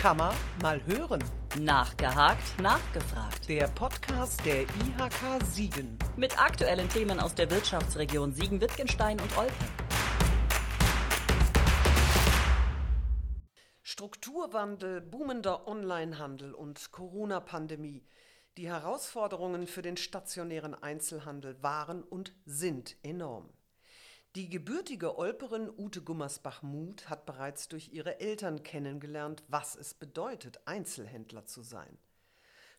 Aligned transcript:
Kammer 0.00 0.34
mal 0.62 0.82
hören. 0.86 1.22
Nachgehakt, 1.58 2.58
nachgefragt. 2.58 3.46
Der 3.50 3.68
Podcast 3.68 4.42
der 4.46 4.62
IHK 4.62 5.44
Siegen. 5.44 5.98
Mit 6.16 6.42
aktuellen 6.42 6.88
Themen 6.88 7.20
aus 7.20 7.34
der 7.34 7.50
Wirtschaftsregion 7.50 8.32
Siegen-Wittgenstein 8.32 9.20
und 9.20 9.36
Olpe. 9.36 9.52
Strukturwandel, 13.82 15.02
boomender 15.02 15.68
Onlinehandel 15.68 16.54
und 16.54 16.92
Corona-Pandemie. 16.92 18.02
Die 18.56 18.68
Herausforderungen 18.68 19.66
für 19.66 19.82
den 19.82 19.98
stationären 19.98 20.72
Einzelhandel 20.72 21.62
waren 21.62 22.02
und 22.02 22.32
sind 22.46 22.96
enorm. 23.02 23.50
Die 24.36 24.48
gebürtige 24.48 25.18
Olperin 25.18 25.68
Ute 25.68 26.02
Gummersbach-Muth 26.02 27.10
hat 27.10 27.26
bereits 27.26 27.66
durch 27.66 27.92
ihre 27.92 28.20
Eltern 28.20 28.62
kennengelernt, 28.62 29.42
was 29.48 29.74
es 29.74 29.92
bedeutet, 29.92 30.60
Einzelhändler 30.66 31.46
zu 31.46 31.62
sein. 31.62 31.98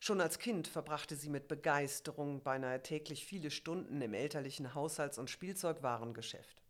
Schon 0.00 0.22
als 0.22 0.38
Kind 0.38 0.66
verbrachte 0.66 1.14
sie 1.14 1.28
mit 1.28 1.48
Begeisterung 1.48 2.42
beinahe 2.42 2.82
täglich 2.82 3.26
viele 3.26 3.50
Stunden 3.50 4.00
im 4.00 4.14
elterlichen 4.14 4.74
Haushalts- 4.74 5.18
und 5.18 5.28
Spielzeugwarengeschäft. 5.28 6.62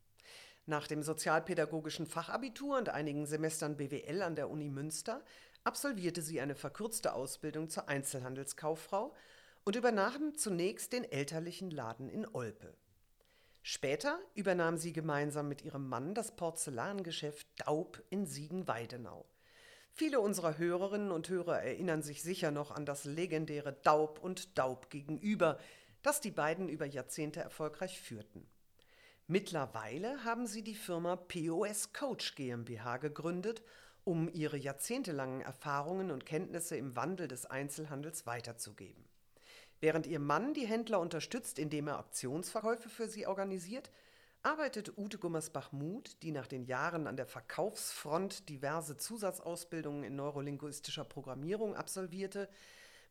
Nach 0.66 0.88
dem 0.88 1.04
sozialpädagogischen 1.04 2.08
Fachabitur 2.08 2.76
und 2.76 2.88
einigen 2.88 3.24
Semestern 3.24 3.76
BWL 3.76 4.20
an 4.20 4.34
der 4.34 4.50
Uni 4.50 4.68
Münster 4.68 5.24
absolvierte 5.62 6.22
sie 6.22 6.40
eine 6.40 6.56
verkürzte 6.56 7.12
Ausbildung 7.12 7.68
zur 7.68 7.88
Einzelhandelskauffrau 7.88 9.14
und 9.62 9.76
übernahm 9.76 10.34
zunächst 10.34 10.92
den 10.92 11.04
elterlichen 11.04 11.70
Laden 11.70 12.08
in 12.08 12.26
Olpe. 12.26 12.74
Später 13.62 14.18
übernahm 14.34 14.76
sie 14.76 14.92
gemeinsam 14.92 15.48
mit 15.48 15.62
ihrem 15.62 15.88
Mann 15.88 16.14
das 16.14 16.34
Porzellangeschäft 16.34 17.46
Daub 17.64 18.02
in 18.10 18.26
Siegen-Weidenau. 18.26 19.24
Viele 19.92 20.20
unserer 20.20 20.58
Hörerinnen 20.58 21.12
und 21.12 21.28
Hörer 21.28 21.62
erinnern 21.62 22.02
sich 22.02 22.22
sicher 22.22 22.50
noch 22.50 22.72
an 22.72 22.86
das 22.86 23.04
legendäre 23.04 23.72
Daub 23.84 24.18
und 24.18 24.58
Daub 24.58 24.90
gegenüber, 24.90 25.58
das 26.02 26.20
die 26.20 26.30
beiden 26.32 26.68
über 26.68 26.86
Jahrzehnte 26.86 27.40
erfolgreich 27.40 28.00
führten. 28.00 28.48
Mittlerweile 29.28 30.24
haben 30.24 30.46
sie 30.46 30.62
die 30.62 30.74
Firma 30.74 31.14
POS 31.14 31.92
Coach 31.92 32.34
GmbH 32.34 32.96
gegründet, 32.96 33.62
um 34.02 34.28
ihre 34.32 34.56
jahrzehntelangen 34.56 35.42
Erfahrungen 35.42 36.10
und 36.10 36.26
Kenntnisse 36.26 36.76
im 36.76 36.96
Wandel 36.96 37.28
des 37.28 37.46
Einzelhandels 37.46 38.26
weiterzugeben. 38.26 39.04
Während 39.82 40.06
ihr 40.06 40.20
Mann 40.20 40.54
die 40.54 40.64
Händler 40.64 41.00
unterstützt, 41.00 41.58
indem 41.58 41.88
er 41.88 41.98
Optionsverkäufe 41.98 42.88
für 42.88 43.08
sie 43.08 43.26
organisiert, 43.26 43.90
arbeitet 44.44 44.96
Ute 44.96 45.18
Gummersbach-Muth, 45.18 46.22
die 46.22 46.30
nach 46.30 46.46
den 46.46 46.66
Jahren 46.66 47.08
an 47.08 47.16
der 47.16 47.26
Verkaufsfront 47.26 48.48
diverse 48.48 48.96
Zusatzausbildungen 48.96 50.04
in 50.04 50.14
neurolinguistischer 50.14 51.02
Programmierung 51.02 51.74
absolvierte, 51.74 52.48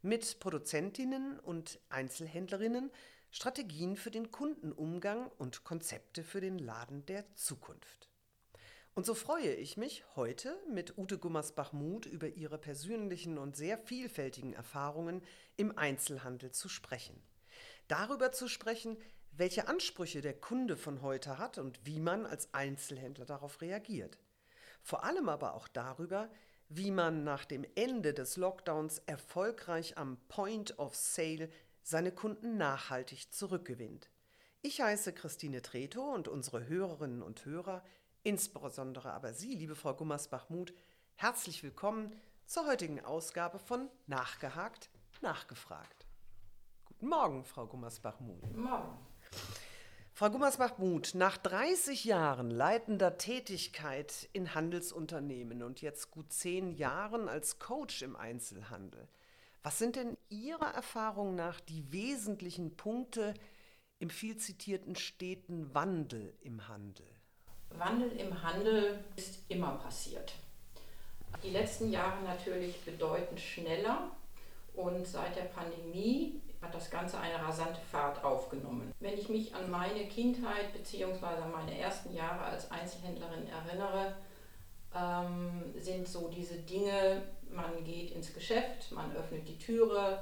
mit 0.01 0.39
Produzentinnen 0.39 1.41
und 1.41 1.77
Einzelhändlerinnen 1.89 2.89
Strategien 3.31 3.97
für 3.97 4.09
den 4.09 4.31
Kundenumgang 4.31 5.29
und 5.37 5.65
Konzepte 5.65 6.23
für 6.23 6.39
den 6.39 6.57
Laden 6.57 7.05
der 7.05 7.25
Zukunft. 7.35 8.10
Und 8.93 9.05
so 9.05 9.13
freue 9.13 9.53
ich 9.53 9.77
mich, 9.77 10.03
heute 10.17 10.57
mit 10.69 10.97
Ute 10.97 11.17
Gummersbach-Muth 11.17 12.05
über 12.07 12.27
ihre 12.27 12.57
persönlichen 12.57 13.37
und 13.37 13.55
sehr 13.55 13.77
vielfältigen 13.77 14.53
Erfahrungen 14.53 15.23
im 15.55 15.77
Einzelhandel 15.77 16.51
zu 16.51 16.67
sprechen. 16.67 17.21
Darüber 17.87 18.33
zu 18.33 18.49
sprechen, 18.49 18.97
welche 19.31 19.69
Ansprüche 19.69 20.19
der 20.19 20.33
Kunde 20.33 20.75
von 20.75 21.01
heute 21.01 21.37
hat 21.37 21.57
und 21.57 21.85
wie 21.85 21.99
man 21.99 22.25
als 22.25 22.53
Einzelhändler 22.53 23.25
darauf 23.25 23.61
reagiert. 23.61 24.19
Vor 24.81 25.05
allem 25.05 25.29
aber 25.29 25.53
auch 25.53 25.69
darüber, 25.69 26.29
wie 26.67 26.91
man 26.91 27.23
nach 27.23 27.45
dem 27.45 27.65
Ende 27.75 28.13
des 28.13 28.35
Lockdowns 28.35 28.99
erfolgreich 29.05 29.97
am 29.97 30.17
Point 30.27 30.79
of 30.79 30.95
Sale 30.95 31.49
seine 31.81 32.11
Kunden 32.11 32.57
nachhaltig 32.57 33.33
zurückgewinnt. 33.33 34.09
Ich 34.61 34.81
heiße 34.81 35.13
Christine 35.13 35.61
Treto 35.61 36.13
und 36.13 36.27
unsere 36.27 36.67
Hörerinnen 36.67 37.21
und 37.21 37.45
Hörer 37.45 37.83
insbesondere 38.23 39.11
aber 39.13 39.33
Sie, 39.33 39.55
liebe 39.55 39.75
Frau 39.75 39.93
Gummersbach-Muth, 39.93 40.73
herzlich 41.15 41.63
willkommen 41.63 42.15
zur 42.45 42.67
heutigen 42.67 43.03
Ausgabe 43.03 43.59
von 43.59 43.89
Nachgehakt, 44.07 44.89
Nachgefragt. 45.21 46.05
Guten 46.85 47.07
Morgen, 47.07 47.43
Frau 47.45 47.67
Gummersbach-Muth. 47.67 48.41
Guten 48.41 48.61
Morgen. 48.61 48.97
Frau 50.13 50.29
Gummersbach-Muth, 50.29 51.15
nach 51.15 51.37
30 51.37 52.05
Jahren 52.05 52.51
leitender 52.51 53.17
Tätigkeit 53.17 54.29
in 54.33 54.53
Handelsunternehmen 54.53 55.63
und 55.63 55.81
jetzt 55.81 56.11
gut 56.11 56.31
zehn 56.31 56.71
Jahren 56.71 57.27
als 57.27 57.59
Coach 57.59 58.01
im 58.01 58.15
Einzelhandel, 58.15 59.07
was 59.63 59.77
sind 59.77 59.95
denn 59.95 60.17
Ihrer 60.29 60.73
Erfahrung 60.73 61.35
nach 61.35 61.59
die 61.59 61.91
wesentlichen 61.91 62.75
Punkte 62.77 63.33
im 63.99 64.09
viel 64.09 64.37
zitierten 64.37 64.95
steten 64.95 65.73
Wandel 65.73 66.35
im 66.41 66.67
Handel? 66.67 67.10
Wandel 67.77 68.11
im 68.13 68.43
Handel 68.43 69.03
ist 69.15 69.39
immer 69.49 69.71
passiert. 69.83 70.33
Die 71.43 71.49
letzten 71.49 71.91
Jahre 71.91 72.21
natürlich 72.23 72.79
bedeutend 72.81 73.39
schneller 73.39 74.11
und 74.75 75.07
seit 75.07 75.35
der 75.35 75.43
Pandemie 75.43 76.41
hat 76.61 76.75
das 76.75 76.91
Ganze 76.91 77.19
eine 77.19 77.41
rasante 77.41 77.81
Fahrt 77.91 78.23
aufgenommen. 78.23 78.93
Wenn 78.99 79.17
ich 79.17 79.29
mich 79.29 79.55
an 79.55 79.71
meine 79.71 80.05
Kindheit 80.07 80.71
bzw. 80.73 81.47
meine 81.51 81.77
ersten 81.77 82.13
Jahre 82.13 82.43
als 82.43 82.69
Einzelhändlerin 82.69 83.47
erinnere, 83.47 84.15
ähm, 84.95 85.73
sind 85.77 86.07
so 86.07 86.27
diese 86.27 86.57
Dinge, 86.57 87.23
man 87.49 87.83
geht 87.83 88.11
ins 88.11 88.33
Geschäft, 88.33 88.91
man 88.91 89.15
öffnet 89.15 89.47
die 89.47 89.57
Türe, 89.57 90.21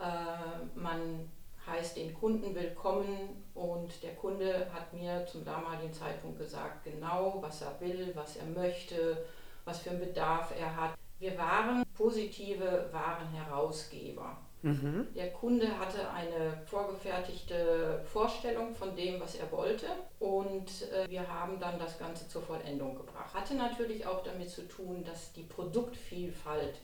äh, 0.00 0.78
man 0.78 1.30
heißt 1.66 1.96
den 1.96 2.14
Kunden 2.14 2.54
willkommen 2.54 3.44
und 3.54 4.02
der 4.02 4.14
Kunde 4.14 4.66
hat 4.72 4.92
mir 4.92 5.26
zum 5.26 5.44
damaligen 5.44 5.92
Zeitpunkt 5.92 6.38
gesagt, 6.38 6.84
genau 6.84 7.38
was 7.40 7.62
er 7.62 7.80
will, 7.80 8.12
was 8.14 8.36
er 8.36 8.46
möchte, 8.46 9.24
was 9.64 9.80
für 9.80 9.90
einen 9.90 10.00
Bedarf 10.00 10.52
er 10.58 10.76
hat. 10.76 10.90
Wir 11.18 11.36
waren 11.36 11.82
positive 11.94 12.88
Warenherausgeber. 12.92 14.36
Mhm. 14.62 15.06
Der 15.14 15.32
Kunde 15.32 15.78
hatte 15.78 16.10
eine 16.10 16.60
vorgefertigte 16.66 18.00
Vorstellung 18.04 18.74
von 18.74 18.94
dem, 18.96 19.20
was 19.20 19.36
er 19.36 19.50
wollte 19.50 19.86
und 20.18 20.70
äh, 20.92 21.08
wir 21.08 21.28
haben 21.28 21.58
dann 21.60 21.78
das 21.78 21.98
Ganze 21.98 22.28
zur 22.28 22.42
Vollendung 22.42 22.96
gebracht. 22.96 23.34
Hatte 23.34 23.54
natürlich 23.54 24.06
auch 24.06 24.22
damit 24.22 24.50
zu 24.50 24.66
tun, 24.68 25.04
dass 25.04 25.32
die 25.32 25.42
Produktvielfalt 25.42 26.78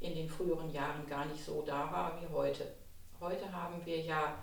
in 0.00 0.14
den 0.14 0.28
früheren 0.28 0.70
Jahren 0.70 1.06
gar 1.06 1.26
nicht 1.26 1.44
so 1.44 1.62
da 1.62 1.90
war 1.92 2.20
wie 2.20 2.32
heute. 2.32 2.66
Heute 3.22 3.52
haben 3.52 3.86
wir 3.86 4.00
ja 4.00 4.34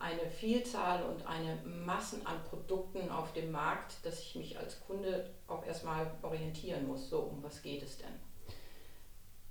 eine 0.00 0.28
Vielzahl 0.28 1.04
und 1.04 1.24
eine 1.28 1.60
Massen 1.64 2.26
an 2.26 2.42
Produkten 2.50 3.08
auf 3.08 3.32
dem 3.34 3.52
Markt, 3.52 4.04
dass 4.04 4.18
ich 4.18 4.34
mich 4.34 4.58
als 4.58 4.80
Kunde 4.80 5.30
auch 5.46 5.64
erstmal 5.64 6.10
orientieren 6.22 6.88
muss. 6.88 7.08
So, 7.08 7.20
um 7.20 7.40
was 7.44 7.62
geht 7.62 7.84
es 7.84 7.98
denn? 7.98 8.08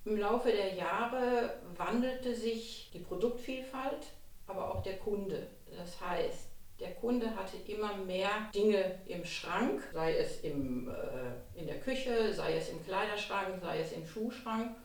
Im 0.04 0.18
Laufe 0.18 0.52
der 0.52 0.74
Jahre 0.74 1.54
wandelte 1.78 2.36
sich 2.36 2.92
die 2.94 3.00
Produktvielfalt, 3.00 4.08
aber 4.46 4.76
auch 4.76 4.84
der 4.84 4.98
Kunde. 4.98 5.48
Das 5.78 6.02
heißt, 6.02 6.50
der 6.82 6.96
Kunde 6.96 7.34
hatte 7.34 7.56
immer 7.72 7.96
mehr 7.96 8.52
Dinge 8.54 9.00
im 9.06 9.24
Schrank, 9.24 9.82
sei 9.94 10.18
es 10.18 10.42
im, 10.42 10.90
äh, 10.90 11.60
in 11.60 11.66
der 11.66 11.80
Küche, 11.80 12.34
sei 12.34 12.58
es 12.58 12.68
im 12.68 12.84
Kleiderschrank, 12.84 13.62
sei 13.62 13.80
es 13.80 13.94
im 13.94 14.06
Schuhschrank. 14.06 14.76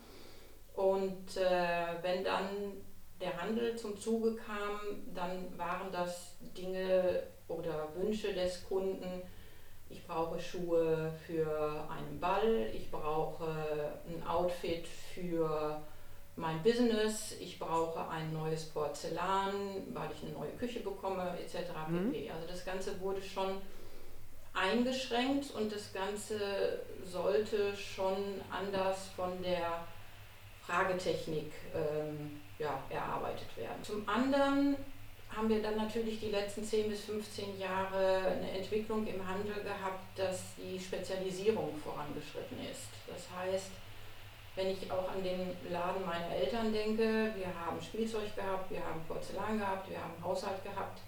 Und 0.75 1.37
äh, 1.37 2.03
wenn 2.03 2.23
dann 2.23 2.49
der 3.21 3.41
Handel 3.41 3.77
zum 3.77 3.99
Zuge 3.99 4.37
kam, 4.37 4.81
dann 5.15 5.57
waren 5.59 5.93
das 5.93 6.37
Dinge 6.57 7.23
oder 7.49 7.89
Wünsche 7.95 8.33
des 8.33 8.65
Kunden. 8.67 9.23
Ich 9.89 10.07
brauche 10.07 10.41
Schuhe 10.41 11.13
für 11.27 11.87
einen 11.91 12.21
Ball, 12.21 12.71
ich 12.73 12.91
brauche 12.91 13.47
ein 14.09 14.27
Outfit 14.27 14.87
für 14.87 15.83
mein 16.37 16.63
Business, 16.63 17.35
ich 17.41 17.59
brauche 17.59 18.09
ein 18.09 18.33
neues 18.33 18.67
Porzellan, 18.67 19.53
weil 19.93 20.11
ich 20.13 20.23
eine 20.23 20.33
neue 20.33 20.53
Küche 20.53 20.81
bekomme, 20.81 21.37
etc. 21.41 21.71
Mhm. 21.89 22.15
Also 22.33 22.47
das 22.49 22.65
Ganze 22.65 22.99
wurde 23.01 23.21
schon 23.21 23.61
eingeschränkt 24.55 25.51
und 25.53 25.73
das 25.73 25.93
Ganze 25.93 26.81
sollte 27.05 27.77
schon 27.77 28.17
anders 28.51 29.09
von 29.17 29.43
der 29.43 29.87
Fragetechnik 30.67 31.53
ähm, 31.75 32.41
ja, 32.59 32.83
erarbeitet 32.91 33.57
werden. 33.57 33.83
Zum 33.83 34.09
anderen 34.09 34.77
haben 35.35 35.49
wir 35.49 35.63
dann 35.63 35.77
natürlich 35.77 36.21
die 36.21 36.31
letzten 36.31 36.65
10 36.65 36.91
bis 36.91 37.05
15 37.05 37.59
Jahre 37.59 38.27
eine 38.27 38.51
Entwicklung 38.51 39.07
im 39.07 39.27
Handel 39.27 39.55
gehabt, 39.63 40.19
dass 40.19 40.55
die 40.57 40.79
Spezialisierung 40.79 41.75
vorangeschritten 41.85 42.59
ist. 42.71 42.89
Das 43.07 43.29
heißt, 43.39 43.71
wenn 44.57 44.69
ich 44.69 44.91
auch 44.91 45.09
an 45.09 45.23
den 45.23 45.57
Laden 45.71 46.05
meiner 46.05 46.35
Eltern 46.35 46.73
denke, 46.73 47.33
wir 47.37 47.47
haben 47.47 47.81
Spielzeug 47.81 48.35
gehabt, 48.35 48.71
wir 48.71 48.81
haben 48.81 49.01
Porzellan 49.07 49.59
gehabt, 49.59 49.89
wir 49.89 49.99
haben 49.99 50.23
Haushalt 50.23 50.63
gehabt, 50.65 51.01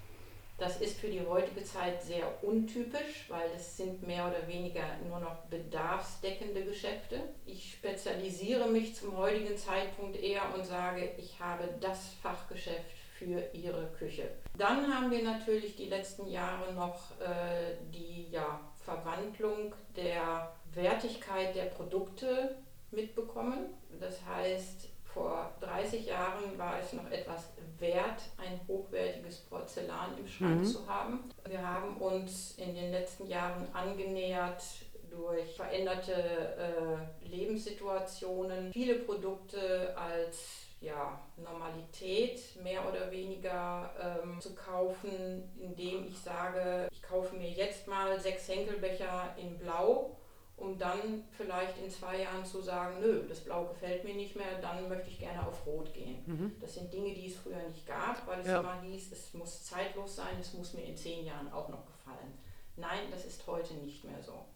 Das 0.63 0.81
ist 0.81 1.01
für 1.01 1.09
die 1.09 1.27
heutige 1.27 1.65
Zeit 1.65 2.01
sehr 2.05 2.25
untypisch, 2.45 3.27
weil 3.29 3.51
es 3.57 3.77
sind 3.77 4.07
mehr 4.07 4.29
oder 4.29 4.47
weniger 4.47 4.85
nur 5.09 5.19
noch 5.19 5.35
bedarfsdeckende 5.47 6.65
Geschäfte. 6.65 7.21
Ich 7.45 7.73
spezialisiere 7.73 8.69
mich 8.69 8.95
zum 8.95 9.17
heutigen 9.17 9.57
Zeitpunkt 9.57 10.17
eher 10.17 10.55
und 10.55 10.65
sage, 10.65 11.15
ich 11.19 11.41
habe 11.41 11.65
das 11.81 12.11
Fachgeschäft 12.23 12.93
für 13.19 13.43
ihre 13.53 13.89
Küche. 13.99 14.31
Dann 14.57 14.95
haben 14.95 15.11
wir 15.11 15.25
natürlich 15.25 15.75
die 15.75 15.89
letzten 15.89 16.29
Jahre 16.29 16.73
noch 16.75 17.11
äh, 17.21 17.75
die 17.93 18.29
ja, 18.31 18.61
Verwandlung 18.85 19.75
der 19.97 20.55
Wertigkeit 20.75 21.57
der 21.57 21.65
Produkte 21.65 22.55
mitbekommen. 22.93 23.67
Das 23.99 24.25
heißt, 24.25 24.92
vor 25.13 25.53
30 25.61 26.07
Jahren 26.07 26.57
war 26.59 26.79
es 26.81 26.93
noch 26.93 27.11
etwas 27.11 27.53
wert, 27.79 28.23
ein 28.39 28.61
hochwertiges 28.69 29.41
Porzellan 29.41 30.17
im 30.19 30.27
Schrank 30.27 30.61
mhm. 30.61 30.65
zu 30.65 30.87
haben. 30.87 31.31
Wir 31.49 31.67
haben 31.67 31.97
uns 31.99 32.57
in 32.59 32.75
den 32.75 32.93
letzten 32.93 33.27
Jahren 33.27 33.67
angenähert 33.73 34.63
durch 35.11 35.57
veränderte 35.57 36.15
äh, 36.15 37.27
Lebenssituationen, 37.29 38.73
viele 38.73 38.95
Produkte 39.01 39.95
als 39.97 40.63
ja, 40.81 41.21
Normalität 41.37 42.41
mehr 42.63 42.89
oder 42.89 43.11
weniger 43.11 43.91
ähm, 44.01 44.41
zu 44.41 44.55
kaufen, 44.55 45.51
indem 45.61 46.07
ich 46.07 46.19
sage, 46.19 46.89
ich 46.91 47.03
kaufe 47.03 47.37
mir 47.37 47.51
jetzt 47.51 47.87
mal 47.87 48.19
sechs 48.19 48.49
Henkelbecher 48.49 49.35
in 49.37 49.59
Blau 49.59 50.17
um 50.63 50.79
dann 50.79 51.25
vielleicht 51.37 51.79
in 51.79 51.91
zwei 51.91 52.23
Jahren 52.23 52.45
zu 52.45 52.63
sagen, 52.63 53.01
nö, 53.01 53.25
das 53.29 53.41
Blau 53.41 53.67
gefällt 53.67 54.05
mir 54.05 54.15
nicht 54.15 54.37
mehr, 54.37 54.61
dann 54.61 54.89
möchte 54.89 55.11
ich 55.11 55.19
gerne 55.19 55.45
auf 55.47 55.67
Rot 55.67 55.93
gehen. 55.93 56.23
Mhm. 56.27 56.53
Das 56.61 56.75
sind 56.75 56.93
Dinge, 56.93 57.13
die 57.13 57.27
es 57.27 57.37
früher 57.37 57.63
nicht 57.69 57.87
gab, 57.87 58.27
weil 58.27 58.41
es 58.41 58.47
ja. 58.47 58.61
immer 58.61 58.81
hieß, 58.83 59.13
es 59.13 59.35
muss 59.35 59.65
zeitlos 59.65 60.17
sein, 60.17 60.39
es 60.41 60.55
muss 60.55 60.73
mir 60.75 60.85
in 60.85 60.97
zehn 60.97 61.27
Jahren 61.27 61.53
auch 61.53 61.69
noch 61.69 61.85
gefallen. 61.87 62.33
Nein, 62.77 63.11
das 63.11 63.27
ist 63.27 63.47
heute 63.47 63.75
nicht 63.75 64.05
mehr 64.05 64.23
so. 64.23 64.47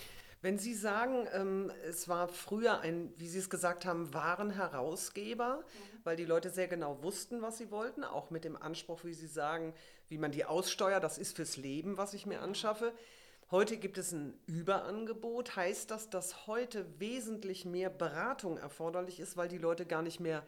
Wenn 0.43 0.59
Sie 0.59 0.75
sagen, 0.75 1.27
ähm, 1.33 1.73
es 1.89 2.09
war 2.09 2.29
früher 2.29 2.81
ein, 2.81 3.13
wie 3.17 3.27
Sie 3.27 3.39
es 3.39 3.51
gesagt 3.51 3.85
haben, 3.85 4.15
Warenherausgeber, 4.15 5.59
mhm. 5.59 6.01
weil 6.05 6.17
die 6.17 6.25
Leute 6.25 6.51
sehr 6.51 6.69
genau 6.69 7.03
wussten, 7.03 7.43
was 7.43 7.59
sie 7.59 7.71
wollten, 7.73 8.05
auch 8.05 8.31
mit 8.31 8.45
dem 8.45 8.57
Anspruch, 8.57 9.03
wie 9.03 9.15
Sie 9.15 9.27
sagen, 9.27 9.75
wie 10.09 10.19
man 10.19 10.31
die 10.31 10.45
aussteuert, 10.45 11.03
das 11.03 11.19
ist 11.19 11.35
fürs 11.35 11.57
Leben, 11.57 11.97
was 11.97 12.15
ich 12.15 12.27
mir 12.27 12.43
anschaffe. 12.43 12.93
Heute 13.53 13.77
gibt 13.77 13.97
es 13.97 14.11
ein 14.11 14.35
Überangebot. 14.47 15.55
Heißt 15.55 15.93
das, 15.93 16.11
dass 16.11 16.49
heute 16.49 16.99
wesentlich 16.99 17.65
mehr 17.65 17.91
Beratung 17.91 18.59
erforderlich 18.59 19.21
ist, 19.21 19.37
weil 19.37 19.49
die 19.49 19.59
Leute 19.59 19.87
gar 19.87 20.03
nicht 20.03 20.19
mehr 20.19 20.45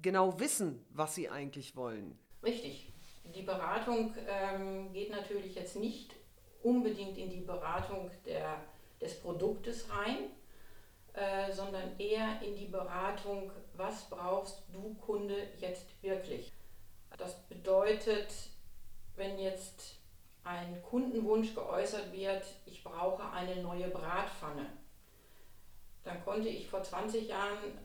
genau 0.00 0.40
wissen, 0.40 0.82
was 0.88 1.14
sie 1.14 1.28
eigentlich 1.28 1.76
wollen? 1.76 2.18
Richtig. 2.42 2.90
Die 3.34 3.42
Beratung 3.42 4.14
ähm, 4.26 4.92
geht 4.94 5.10
natürlich 5.10 5.54
jetzt 5.54 5.76
nicht 5.76 6.14
unbedingt 6.62 7.18
in 7.18 7.28
die 7.28 7.40
Beratung 7.40 8.10
der, 8.24 8.62
des 8.98 9.20
Produktes 9.20 9.90
rein, 9.90 10.30
äh, 11.12 11.52
sondern 11.52 11.98
eher 11.98 12.40
in 12.40 12.56
die 12.56 12.66
Beratung, 12.66 13.52
was 13.76 14.08
brauchst 14.08 14.62
du 14.72 14.94
Kunde 14.94 15.36
jetzt 15.58 15.84
wirklich. 16.02 16.50
Das 17.18 17.42
bedeutet, 17.42 18.32
wenn 19.16 19.38
jetzt 19.38 20.01
ein 20.44 20.82
Kundenwunsch 20.82 21.54
geäußert 21.54 22.12
wird, 22.12 22.44
ich 22.66 22.82
brauche 22.82 23.30
eine 23.30 23.62
neue 23.62 23.88
Bratpfanne, 23.88 24.66
dann 26.02 26.22
konnte 26.24 26.48
ich 26.48 26.68
vor 26.68 26.82
20 26.82 27.28
Jahren 27.28 27.78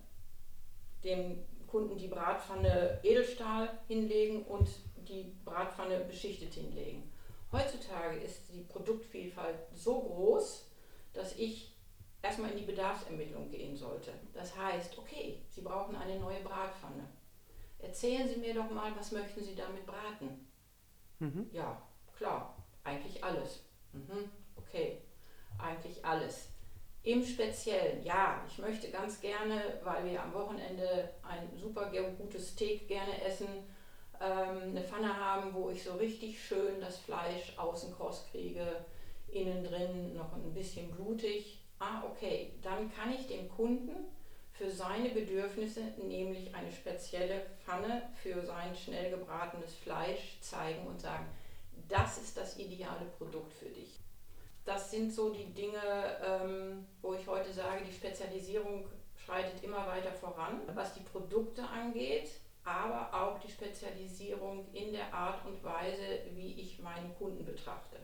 dem 1.03 1.45
Kunden 1.67 1.97
die 1.97 2.07
Bratpfanne 2.07 2.99
Edelstahl 3.03 3.69
hinlegen 3.87 4.43
und 4.43 4.67
die 4.95 5.35
Bratpfanne 5.45 5.99
beschichtet 5.99 6.53
hinlegen. 6.53 7.11
Heutzutage 7.51 8.17
ist 8.17 8.49
die 8.51 8.61
Produktvielfalt 8.61 9.57
so 9.73 10.01
groß, 10.01 10.69
dass 11.13 11.37
ich 11.37 11.75
erstmal 12.21 12.51
in 12.51 12.57
die 12.57 12.65
Bedarfsermittlung 12.65 13.49
gehen 13.49 13.75
sollte. 13.75 14.11
Das 14.33 14.57
heißt, 14.57 14.97
okay, 14.97 15.41
Sie 15.49 15.61
brauchen 15.61 15.95
eine 15.95 16.19
neue 16.19 16.41
Bratpfanne. 16.41 17.07
Erzählen 17.79 18.27
Sie 18.27 18.39
mir 18.39 18.53
doch 18.53 18.69
mal, 18.69 18.91
was 18.97 19.11
möchten 19.11 19.43
Sie 19.43 19.55
damit 19.55 19.85
braten? 19.85 20.47
Mhm. 21.19 21.49
Ja, 21.51 21.81
Klar, 22.17 22.55
eigentlich 22.83 23.23
alles. 23.23 23.63
Mhm. 23.93 24.29
Okay, 24.55 24.97
eigentlich 25.59 26.03
alles. 26.03 26.49
Im 27.03 27.23
Speziellen, 27.23 28.03
ja, 28.03 28.43
ich 28.47 28.57
möchte 28.57 28.89
ganz 28.89 29.21
gerne, 29.21 29.79
weil 29.83 30.03
wir 30.05 30.21
am 30.21 30.33
Wochenende 30.33 31.09
ein 31.23 31.49
super 31.55 31.91
gutes 32.17 32.49
Steak 32.49 32.87
gerne 32.87 33.23
essen, 33.23 33.47
ähm, 34.19 34.71
eine 34.71 34.83
Pfanne 34.83 35.15
haben, 35.15 35.53
wo 35.53 35.69
ich 35.69 35.83
so 35.83 35.93
richtig 35.93 36.43
schön 36.43 36.81
das 36.81 36.97
Fleisch 36.97 37.53
außen 37.57 37.95
kross 37.95 38.25
kriege, 38.31 38.83
innen 39.29 39.63
drin 39.63 40.15
noch 40.15 40.33
ein 40.33 40.53
bisschen 40.53 40.91
blutig. 40.91 41.59
Ah, 41.79 42.03
okay, 42.03 42.53
dann 42.63 42.91
kann 42.93 43.13
ich 43.13 43.27
dem 43.27 43.47
Kunden 43.47 44.07
für 44.51 44.71
seine 44.71 45.09
Bedürfnisse, 45.09 45.81
nämlich 46.01 46.53
eine 46.55 46.71
spezielle 46.71 47.45
Pfanne 47.63 48.09
für 48.21 48.43
sein 48.43 48.75
schnell 48.75 49.11
gebratenes 49.11 49.75
Fleisch 49.75 50.39
zeigen 50.41 50.87
und 50.87 50.99
sagen, 50.99 51.27
das 51.87 52.17
ist 52.17 52.37
das 52.37 52.57
ideale 52.57 53.05
Produkt 53.17 53.53
für 53.53 53.69
dich. 53.69 53.99
Das 54.65 54.91
sind 54.91 55.13
so 55.13 55.31
die 55.31 55.53
Dinge, 55.53 55.79
ähm, 56.23 56.85
wo 57.01 57.13
ich 57.13 57.25
heute 57.27 57.53
sage, 57.53 57.85
die 57.85 57.93
Spezialisierung 57.93 58.85
schreitet 59.15 59.63
immer 59.63 59.87
weiter 59.87 60.11
voran, 60.11 60.61
was 60.73 60.93
die 60.93 61.01
Produkte 61.01 61.63
angeht, 61.63 62.29
aber 62.63 63.13
auch 63.13 63.39
die 63.39 63.51
Spezialisierung 63.51 64.65
in 64.73 64.91
der 64.91 65.13
Art 65.13 65.45
und 65.45 65.63
Weise, 65.63 66.19
wie 66.33 66.59
ich 66.59 66.79
meinen 66.79 67.15
Kunden 67.17 67.45
betrachte. 67.45 67.97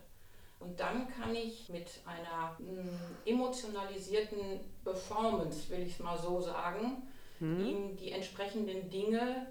Und 0.59 0.79
dann 0.79 1.09
kann 1.09 1.35
ich 1.35 1.67
mit 1.67 1.89
einer 2.05 2.55
mm, 2.57 2.89
emotionalisierten 3.25 4.61
Performance, 4.85 5.69
will 5.69 5.81
ich 5.81 5.93
es 5.93 5.99
mal 5.99 6.17
so 6.17 6.39
sagen, 6.39 7.03
mhm. 7.41 7.65
ihm 7.65 7.97
die 7.97 8.11
entsprechenden 8.11 8.89
Dinge 8.89 9.47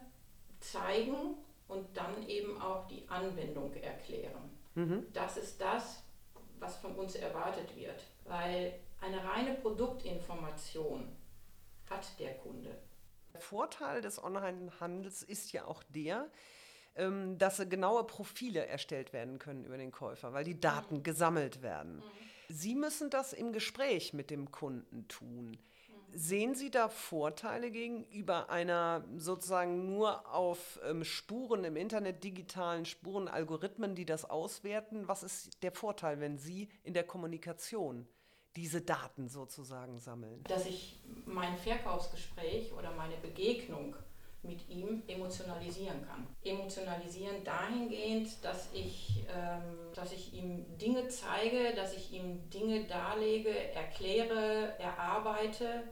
zeigen 0.60 1.36
und 1.72 1.96
dann 1.96 2.28
eben 2.28 2.60
auch 2.60 2.86
die 2.86 3.08
Anwendung 3.08 3.74
erklären. 3.74 4.50
Mhm. 4.74 5.06
Das 5.12 5.36
ist 5.36 5.60
das, 5.60 6.02
was 6.58 6.76
von 6.76 6.94
uns 6.94 7.14
erwartet 7.14 7.74
wird, 7.74 8.00
weil 8.24 8.74
eine 9.00 9.24
reine 9.24 9.54
Produktinformation 9.54 11.16
hat 11.88 12.18
der 12.18 12.34
Kunde. 12.34 12.76
Der 13.32 13.40
Vorteil 13.40 14.02
des 14.02 14.22
Onlinehandels 14.22 15.22
ist 15.22 15.52
ja 15.52 15.64
auch 15.64 15.82
der, 15.84 16.30
ähm, 16.94 17.38
dass 17.38 17.58
genaue 17.68 18.04
Profile 18.04 18.66
erstellt 18.66 19.12
werden 19.12 19.38
können 19.38 19.64
über 19.64 19.78
den 19.78 19.90
Käufer, 19.90 20.34
weil 20.34 20.44
die 20.44 20.60
Daten 20.60 20.98
mhm. 20.98 21.02
gesammelt 21.02 21.62
werden. 21.62 21.96
Mhm. 21.96 22.54
Sie 22.54 22.74
müssen 22.74 23.08
das 23.08 23.32
im 23.32 23.52
Gespräch 23.52 24.12
mit 24.12 24.30
dem 24.30 24.50
Kunden 24.50 25.08
tun. 25.08 25.56
Sehen 26.14 26.54
Sie 26.54 26.70
da 26.70 26.88
Vorteile 26.88 27.70
gegenüber 27.70 28.50
einer 28.50 29.04
sozusagen 29.16 29.86
nur 29.86 30.32
auf 30.34 30.78
ähm, 30.84 31.04
Spuren 31.04 31.64
im 31.64 31.76
Internet, 31.76 32.22
digitalen 32.22 32.84
Spuren, 32.84 33.28
Algorithmen, 33.28 33.94
die 33.94 34.04
das 34.04 34.28
auswerten? 34.28 35.08
Was 35.08 35.22
ist 35.22 35.62
der 35.62 35.72
Vorteil, 35.72 36.20
wenn 36.20 36.36
Sie 36.36 36.68
in 36.84 36.92
der 36.92 37.04
Kommunikation 37.04 38.06
diese 38.56 38.82
Daten 38.82 39.28
sozusagen 39.28 40.00
sammeln? 40.00 40.44
Dass 40.44 40.66
ich 40.66 41.00
mein 41.24 41.56
Verkaufsgespräch 41.56 42.72
oder 42.72 42.90
meine 42.92 43.16
Begegnung 43.16 43.96
mit 44.42 44.68
ihm 44.68 45.02
emotionalisieren 45.06 46.04
kann. 46.04 46.26
Emotionalisieren 46.44 47.44
dahingehend, 47.44 48.44
dass 48.44 48.68
ich, 48.74 49.24
ähm, 49.32 49.62
dass 49.94 50.12
ich 50.12 50.34
ihm 50.34 50.76
Dinge 50.78 51.08
zeige, 51.08 51.74
dass 51.76 51.96
ich 51.96 52.12
ihm 52.12 52.50
Dinge 52.50 52.84
darlege, 52.84 53.56
erkläre, 53.72 54.76
erarbeite 54.78 55.84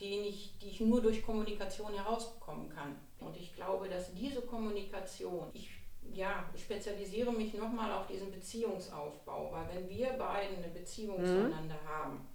den 0.00 0.24
ich, 0.24 0.58
die 0.58 0.68
ich 0.68 0.80
nur 0.80 1.00
durch 1.00 1.22
Kommunikation 1.22 1.92
herausbekommen 1.92 2.68
kann. 2.68 2.96
Und 3.20 3.36
ich 3.36 3.54
glaube, 3.54 3.88
dass 3.88 4.14
diese 4.14 4.42
Kommunikation, 4.42 5.48
ich, 5.52 5.70
ja, 6.12 6.48
ich 6.54 6.62
spezialisiere 6.62 7.32
mich 7.32 7.54
nochmal 7.54 7.92
auf 7.92 8.06
diesen 8.06 8.30
Beziehungsaufbau, 8.30 9.52
weil 9.52 9.68
wenn 9.74 9.88
wir 9.88 10.10
beiden 10.12 10.58
eine 10.58 10.68
Beziehung 10.68 11.20
mhm. 11.20 11.26
zueinander 11.26 11.80
haben, 11.84 12.28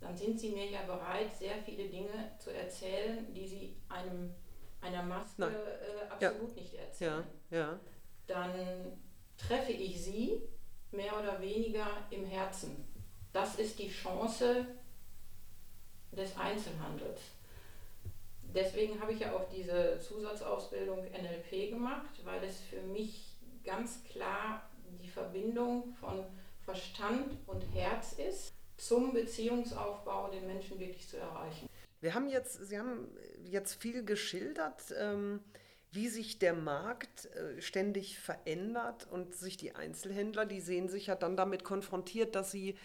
dann 0.00 0.16
sind 0.16 0.38
sie 0.38 0.50
mir 0.50 0.66
ja 0.66 0.82
bereit, 0.82 1.34
sehr 1.34 1.56
viele 1.64 1.88
Dinge 1.88 2.32
zu 2.38 2.52
erzählen, 2.52 3.32
die 3.34 3.46
sie 3.46 3.76
einem, 3.88 4.34
einer 4.80 5.02
Maske 5.02 5.44
äh, 5.44 6.10
absolut 6.10 6.56
ja. 6.56 6.62
nicht 6.62 6.74
erzählen. 6.74 7.24
Ja. 7.50 7.58
Ja. 7.58 7.80
Dann 8.26 8.52
treffe 9.36 9.72
ich 9.72 10.02
sie 10.02 10.42
mehr 10.92 11.18
oder 11.18 11.40
weniger 11.40 11.86
im 12.10 12.24
Herzen. 12.24 12.86
Das 13.32 13.56
ist 13.56 13.78
die 13.78 13.90
Chance, 13.90 14.66
des 16.12 16.36
Einzelhandels. 16.36 17.20
Deswegen 18.54 19.00
habe 19.00 19.12
ich 19.12 19.20
ja 19.20 19.32
auch 19.32 19.48
diese 19.48 19.98
Zusatzausbildung 20.00 21.04
NLP 21.04 21.70
gemacht, 21.70 22.24
weil 22.24 22.42
es 22.44 22.60
für 22.60 22.80
mich 22.80 23.36
ganz 23.64 24.02
klar 24.04 24.68
die 25.02 25.08
Verbindung 25.08 25.94
von 26.00 26.24
Verstand 26.64 27.36
und 27.46 27.62
Herz 27.74 28.14
ist, 28.14 28.52
zum 28.76 29.12
Beziehungsaufbau 29.12 30.30
den 30.30 30.46
Menschen 30.46 30.78
wirklich 30.78 31.08
zu 31.08 31.16
erreichen. 31.16 31.68
Wir 32.00 32.14
haben 32.14 32.28
jetzt, 32.28 32.66
Sie 32.66 32.78
haben 32.78 33.08
jetzt 33.44 33.74
viel 33.74 34.04
geschildert. 34.04 34.94
Ähm 34.98 35.40
wie 35.96 36.08
sich 36.08 36.38
der 36.38 36.52
Markt 36.52 37.26
äh, 37.34 37.60
ständig 37.60 38.18
verändert 38.18 39.08
und 39.10 39.34
sich 39.34 39.56
die 39.56 39.74
Einzelhändler, 39.74 40.44
die 40.44 40.60
sehen 40.60 40.88
sich 40.88 41.06
ja 41.06 41.16
dann 41.16 41.36
damit 41.36 41.64
konfrontiert, 41.64 42.34
dass 42.34 42.50
sie 42.50 42.76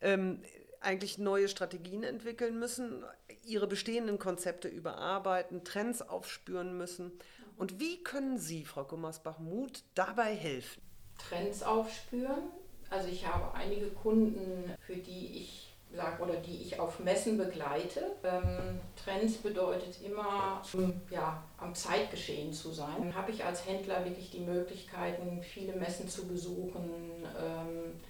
ähm, 0.00 0.40
eigentlich 0.80 1.18
neue 1.18 1.48
Strategien 1.48 2.02
entwickeln 2.02 2.58
müssen, 2.58 3.04
ihre 3.44 3.66
bestehenden 3.66 4.18
Konzepte 4.18 4.68
überarbeiten, 4.68 5.64
Trends 5.64 6.02
aufspüren 6.02 6.76
müssen. 6.76 7.12
Und 7.56 7.78
wie 7.78 8.02
können 8.02 8.38
Sie, 8.38 8.64
Frau 8.64 8.84
Gummersbach-Muth, 8.84 9.82
dabei 9.94 10.34
helfen? 10.34 10.80
Trends 11.18 11.62
aufspüren. 11.62 12.50
Also 12.88 13.08
ich 13.08 13.26
habe 13.26 13.54
einige 13.54 13.88
Kunden, 13.88 14.74
für 14.80 14.96
die 14.96 15.42
ich 15.42 15.70
sage 15.94 16.22
oder 16.22 16.36
die 16.36 16.62
ich 16.62 16.78
auf 16.78 17.00
Messen 17.00 17.36
begleite. 17.36 18.16
Ähm, 18.22 18.80
Trends 18.96 19.38
bedeutet 19.38 20.00
immer, 20.02 20.62
ja, 21.10 21.42
am 21.58 21.74
Zeitgeschehen 21.74 22.52
zu 22.52 22.70
sein. 22.70 23.14
Habe 23.14 23.32
ich 23.32 23.44
als 23.44 23.66
Händler 23.66 24.04
wirklich 24.04 24.30
die 24.30 24.40
Möglichkeiten, 24.40 25.42
viele 25.42 25.74
Messen 25.74 26.08
zu 26.08 26.26
besuchen, 26.26 27.24
ähm, 27.38 28.00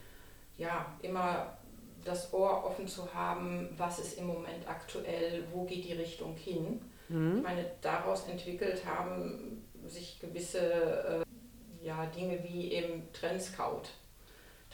ja, 0.58 0.86
immer 1.00 1.56
das 2.04 2.32
Ohr 2.32 2.64
offen 2.64 2.88
zu 2.88 3.12
haben, 3.14 3.68
was 3.76 3.98
ist 3.98 4.18
im 4.18 4.26
Moment 4.26 4.68
aktuell, 4.68 5.44
wo 5.52 5.64
geht 5.64 5.84
die 5.84 5.92
Richtung 5.92 6.36
hin. 6.36 6.80
Mhm. 7.08 7.38
Ich 7.38 7.42
meine, 7.42 7.70
daraus 7.80 8.28
entwickelt 8.28 8.84
haben 8.86 9.66
sich 9.86 10.20
gewisse 10.20 10.60
äh, 10.60 11.84
ja, 11.84 12.06
Dinge 12.06 12.42
wie 12.44 12.72
eben 12.72 13.08
Trendscout. 13.12 13.82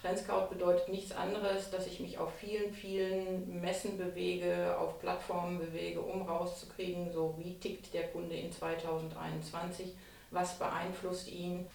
Trendscout 0.00 0.48
bedeutet 0.50 0.88
nichts 0.88 1.12
anderes, 1.12 1.70
dass 1.70 1.86
ich 1.86 2.00
mich 2.00 2.18
auf 2.18 2.32
vielen, 2.34 2.72
vielen 2.72 3.60
Messen 3.60 3.96
bewege, 3.96 4.76
auf 4.78 5.00
Plattformen 5.00 5.58
bewege, 5.58 6.00
um 6.00 6.22
rauszukriegen, 6.22 7.10
so 7.12 7.34
wie 7.38 7.58
tickt 7.58 7.94
der 7.94 8.08
Kunde 8.08 8.36
in 8.36 8.52
2021, 8.52 9.94
was 10.30 10.58
beeinflusst 10.58 11.28
ihn, 11.28 11.66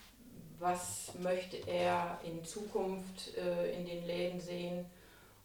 was 0.59 1.13
möchte 1.19 1.57
er 1.67 2.19
in 2.23 2.43
Zukunft 2.45 3.35
äh, 3.35 3.75
in 3.75 3.85
den 3.87 4.05
Läden 4.05 4.39
sehen 4.39 4.85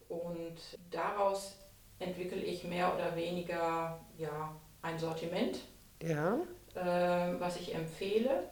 und 0.09 0.57
daraus 0.91 1.59
entwickle 1.99 2.43
ich 2.43 2.65
mehr 2.65 2.95
oder 2.95 3.17
weniger 3.17 4.01
ja, 4.19 4.55
ein 4.83 4.99
Sortiment, 4.99 5.59
ja. 6.03 6.39
äh, 6.75 7.41
was 7.41 7.57
ich 7.57 7.75
empfehle 7.75 8.51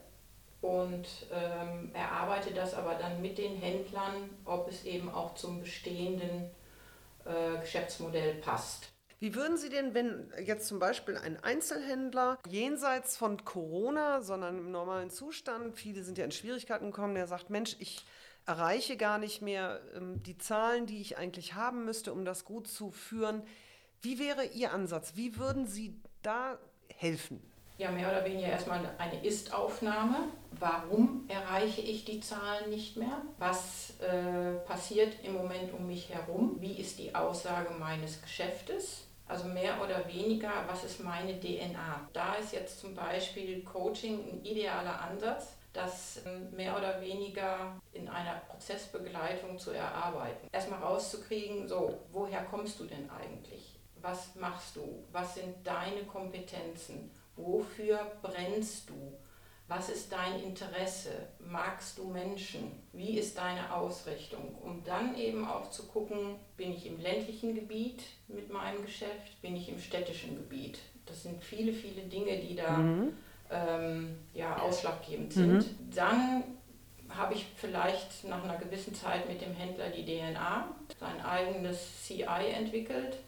und 0.60 1.06
ähm, 1.30 1.90
erarbeite 1.92 2.54
das 2.54 2.74
aber 2.74 2.94
dann 2.94 3.20
mit 3.20 3.36
den 3.36 3.56
Händlern, 3.56 4.30
ob 4.44 4.68
es 4.68 4.84
eben 4.84 5.10
auch 5.10 5.34
zum 5.34 5.60
bestehenden 5.60 6.50
äh, 7.24 7.60
Geschäftsmodell 7.60 8.36
passt. 8.36 8.90
Wie 9.20 9.34
würden 9.34 9.56
Sie 9.56 9.68
denn, 9.68 9.94
wenn 9.94 10.32
jetzt 10.44 10.66
zum 10.66 10.78
Beispiel 10.78 11.16
ein 11.16 11.42
Einzelhändler 11.42 12.38
jenseits 12.48 13.16
von 13.16 13.44
Corona, 13.44 14.20
sondern 14.20 14.58
im 14.58 14.70
normalen 14.70 15.10
Zustand, 15.10 15.76
viele 15.76 16.02
sind 16.02 16.18
ja 16.18 16.24
in 16.24 16.30
Schwierigkeiten 16.30 16.86
gekommen, 16.86 17.14
der 17.14 17.26
sagt, 17.26 17.48
Mensch, 17.48 17.76
ich 17.78 18.04
erreiche 18.46 18.96
gar 18.96 19.18
nicht 19.18 19.42
mehr 19.42 19.80
ähm, 19.96 20.22
die 20.22 20.38
Zahlen, 20.38 20.86
die 20.86 21.00
ich 21.00 21.18
eigentlich 21.18 21.54
haben 21.54 21.84
müsste, 21.84 22.12
um 22.12 22.24
das 22.24 22.44
gut 22.44 22.68
zu 22.68 22.90
führen. 22.90 23.42
Wie 24.00 24.18
wäre 24.18 24.44
Ihr 24.44 24.72
Ansatz? 24.72 25.12
Wie 25.16 25.38
würden 25.38 25.66
Sie 25.66 26.00
da 26.22 26.58
helfen? 26.88 27.42
Ja, 27.76 27.90
mehr 27.90 28.08
oder 28.08 28.24
weniger 28.24 28.48
erstmal 28.48 28.80
eine 28.98 29.24
Ist-Aufnahme. 29.24 30.28
Warum 30.52 31.24
erreiche 31.28 31.80
ich 31.80 32.04
die 32.04 32.20
Zahlen 32.20 32.70
nicht 32.70 32.96
mehr? 32.96 33.22
Was 33.38 33.94
äh, 33.98 34.54
passiert 34.64 35.16
im 35.24 35.32
Moment 35.32 35.72
um 35.72 35.86
mich 35.86 36.10
herum? 36.10 36.56
Wie 36.60 36.74
ist 36.74 37.00
die 37.00 37.14
Aussage 37.14 37.74
meines 37.74 38.22
Geschäftes? 38.22 39.08
Also 39.26 39.48
mehr 39.48 39.82
oder 39.82 40.06
weniger, 40.06 40.52
was 40.68 40.84
ist 40.84 41.02
meine 41.02 41.40
DNA? 41.40 42.08
Da 42.12 42.34
ist 42.34 42.52
jetzt 42.52 42.78
zum 42.78 42.94
Beispiel 42.94 43.62
Coaching 43.62 44.20
ein 44.20 44.44
idealer 44.44 45.00
Ansatz, 45.00 45.56
das 45.74 46.20
ähm, 46.24 46.54
mehr 46.56 46.76
oder 46.76 47.02
weniger 47.02 47.78
in 47.92 48.08
einer 48.08 48.36
Prozessbegleitung 48.48 49.58
zu 49.58 49.72
erarbeiten. 49.72 50.48
Erstmal 50.52 50.80
rauszukriegen, 50.80 51.68
so, 51.68 52.00
woher 52.12 52.44
kommst 52.44 52.80
du 52.80 52.84
denn 52.84 53.10
eigentlich? 53.10 53.78
Was 54.00 54.34
machst 54.36 54.76
du? 54.76 55.04
Was 55.12 55.34
sind 55.34 55.54
deine 55.64 56.04
Kompetenzen? 56.04 57.10
Wofür 57.36 58.12
brennst 58.22 58.88
du? 58.88 59.14
Was 59.66 59.88
ist 59.88 60.12
dein 60.12 60.40
Interesse? 60.42 61.10
Magst 61.38 61.98
du 61.98 62.04
Menschen? 62.04 62.70
Wie 62.92 63.18
ist 63.18 63.38
deine 63.38 63.74
Ausrichtung? 63.74 64.54
Um 64.62 64.84
dann 64.84 65.16
eben 65.16 65.48
auch 65.48 65.70
zu 65.70 65.86
gucken, 65.86 66.36
bin 66.56 66.72
ich 66.72 66.86
im 66.86 67.00
ländlichen 67.00 67.54
Gebiet 67.54 68.02
mit 68.28 68.52
meinem 68.52 68.82
Geschäft, 68.82 69.40
bin 69.40 69.56
ich 69.56 69.70
im 69.70 69.80
städtischen 69.80 70.36
Gebiet? 70.36 70.78
Das 71.06 71.22
sind 71.22 71.42
viele, 71.42 71.72
viele 71.72 72.02
Dinge, 72.02 72.38
die 72.38 72.54
da 72.54 72.76
mhm 72.76 73.14
ähm, 73.54 74.16
ja, 74.34 74.58
ausschlaggebend 74.58 75.32
sind. 75.32 75.58
Mhm. 75.58 75.64
Dann 75.94 76.44
habe 77.08 77.34
ich 77.34 77.46
vielleicht 77.56 78.24
nach 78.24 78.42
einer 78.42 78.56
gewissen 78.56 78.94
Zeit 78.94 79.28
mit 79.28 79.40
dem 79.40 79.54
Händler 79.54 79.90
die 79.90 80.04
DNA, 80.04 80.68
sein 80.98 81.24
eigenes 81.24 81.78
CI 82.04 82.24
entwickelt 82.52 83.18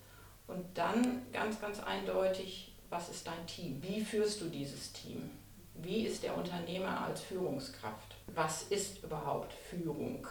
und 0.49 0.65
dann 0.75 1.23
ganz, 1.33 1.61
ganz 1.61 1.81
eindeutig, 1.81 2.73
was 2.91 3.09
ist 3.09 3.27
dein 3.27 3.47
Team? 3.47 3.83
Wie 3.83 4.01
führst 4.01 4.41
du 4.41 4.47
dieses 4.47 4.93
Team? 4.93 5.31
Wie 5.75 6.07
ist 6.07 6.23
der 6.23 6.37
Unternehmer 6.37 7.03
als 7.05 7.21
Führungskraft? 7.21 8.17
Was 8.35 8.65
ist 8.65 9.03
überhaupt 9.03 9.53
Führung? 9.53 10.27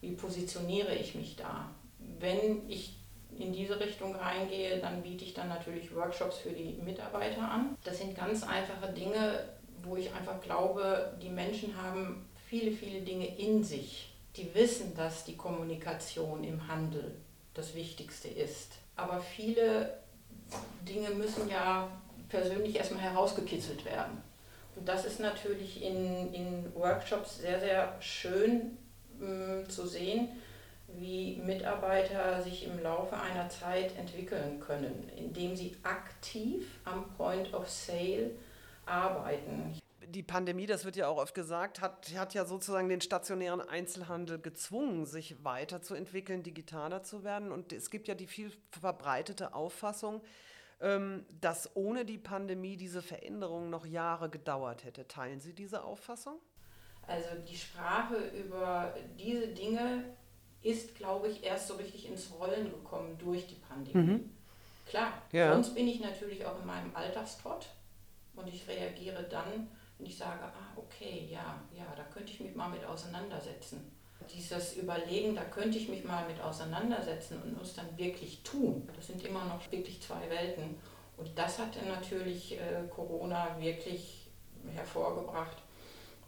Wie 0.00 0.12
positioniere 0.12 0.94
ich 0.94 1.14
mich 1.14 1.36
da? 1.36 1.70
Wenn 1.98 2.68
ich 2.68 2.96
in 3.38 3.52
diese 3.52 3.78
Richtung 3.78 4.14
reingehe, 4.14 4.78
dann 4.78 5.02
biete 5.02 5.24
ich 5.24 5.34
dann 5.34 5.48
natürlich 5.48 5.94
Workshops 5.94 6.38
für 6.38 6.50
die 6.50 6.78
Mitarbeiter 6.82 7.42
an. 7.42 7.76
Das 7.84 7.98
sind 7.98 8.16
ganz 8.16 8.42
einfache 8.42 8.92
Dinge, 8.92 9.44
wo 9.82 9.96
ich 9.96 10.12
einfach 10.12 10.40
glaube, 10.40 11.14
die 11.22 11.28
Menschen 11.28 11.80
haben 11.80 12.26
viele, 12.48 12.72
viele 12.72 13.00
Dinge 13.00 13.26
in 13.38 13.62
sich. 13.62 14.12
Die 14.36 14.54
wissen, 14.54 14.94
dass 14.94 15.24
die 15.24 15.36
Kommunikation 15.36 16.44
im 16.44 16.68
Handel 16.68 17.14
das 17.54 17.74
Wichtigste 17.74 18.28
ist. 18.28 18.72
Aber 18.96 19.20
viele 19.20 19.98
Dinge 20.86 21.10
müssen 21.10 21.48
ja 21.48 21.88
persönlich 22.28 22.76
erstmal 22.76 23.02
herausgekitzelt 23.02 23.84
werden. 23.84 24.22
Und 24.74 24.86
das 24.86 25.04
ist 25.04 25.20
natürlich 25.20 25.82
in, 25.82 26.32
in 26.34 26.74
Workshops 26.74 27.38
sehr, 27.38 27.58
sehr 27.60 27.96
schön 28.00 28.76
mh, 29.18 29.26
mm, 29.26 29.70
zu 29.70 29.86
sehen, 29.86 30.28
wie 30.98 31.36
Mitarbeiter 31.36 32.42
sich 32.42 32.66
im 32.66 32.82
Laufe 32.82 33.16
einer 33.16 33.48
Zeit 33.48 33.96
entwickeln 33.96 34.60
können, 34.60 35.08
indem 35.16 35.56
sie 35.56 35.76
aktiv 35.82 36.78
am 36.84 37.12
Point 37.16 37.52
of 37.54 37.68
Sale 37.68 38.30
arbeiten. 38.86 39.78
Die 40.08 40.22
Pandemie, 40.22 40.66
das 40.66 40.84
wird 40.84 40.96
ja 40.96 41.08
auch 41.08 41.18
oft 41.18 41.34
gesagt, 41.34 41.80
hat, 41.80 42.14
hat 42.16 42.32
ja 42.32 42.44
sozusagen 42.44 42.88
den 42.88 43.00
stationären 43.00 43.60
Einzelhandel 43.60 44.40
gezwungen, 44.40 45.04
sich 45.04 45.44
weiterzuentwickeln, 45.44 46.42
digitaler 46.42 47.02
zu 47.02 47.24
werden. 47.24 47.50
Und 47.50 47.72
es 47.72 47.90
gibt 47.90 48.06
ja 48.06 48.14
die 48.14 48.28
viel 48.28 48.52
verbreitete 48.70 49.54
Auffassung, 49.54 50.22
ähm, 50.80 51.26
dass 51.40 51.74
ohne 51.74 52.04
die 52.04 52.18
Pandemie 52.18 52.76
diese 52.76 53.02
Veränderung 53.02 53.68
noch 53.68 53.84
Jahre 53.84 54.30
gedauert 54.30 54.84
hätte. 54.84 55.08
Teilen 55.08 55.40
Sie 55.40 55.54
diese 55.54 55.82
Auffassung? 55.82 56.38
Also 57.06 57.28
die 57.48 57.56
Sprache 57.56 58.16
über 58.28 58.94
diese 59.18 59.48
Dinge 59.48 60.04
ist, 60.66 60.96
glaube 60.96 61.28
ich, 61.28 61.44
erst 61.44 61.68
so 61.68 61.74
richtig 61.74 62.08
ins 62.08 62.30
Rollen 62.38 62.70
gekommen 62.70 63.16
durch 63.18 63.46
die 63.46 63.54
Pandemie. 63.54 64.12
Mhm. 64.12 64.30
Klar, 64.86 65.12
ja. 65.32 65.52
sonst 65.52 65.74
bin 65.74 65.88
ich 65.88 66.00
natürlich 66.00 66.44
auch 66.44 66.60
in 66.60 66.66
meinem 66.66 66.94
Alltagstrott 66.94 67.68
und 68.36 68.48
ich 68.48 68.66
reagiere 68.68 69.24
dann, 69.24 69.68
wenn 69.98 70.06
ich 70.06 70.16
sage, 70.16 70.44
ah, 70.44 70.76
okay, 70.76 71.28
ja, 71.30 71.60
ja, 71.76 71.86
da 71.96 72.04
könnte 72.04 72.32
ich 72.32 72.40
mich 72.40 72.54
mal 72.54 72.68
mit 72.68 72.84
auseinandersetzen. 72.84 73.92
Dieses 74.32 74.76
Überlegen, 74.76 75.34
da 75.36 75.44
könnte 75.44 75.78
ich 75.78 75.88
mich 75.88 76.04
mal 76.04 76.26
mit 76.26 76.40
auseinandersetzen 76.40 77.40
und 77.42 77.58
uns 77.58 77.74
dann 77.74 77.96
wirklich 77.96 78.42
tun. 78.42 78.88
Das 78.96 79.06
sind 79.06 79.24
immer 79.24 79.44
noch 79.44 79.70
wirklich 79.70 80.02
zwei 80.02 80.28
Welten. 80.28 80.76
Und 81.16 81.30
das 81.36 81.58
hat 81.58 81.76
dann 81.76 81.88
natürlich 81.88 82.58
äh, 82.58 82.86
Corona 82.90 83.56
wirklich 83.60 84.26
hervorgebracht 84.74 85.56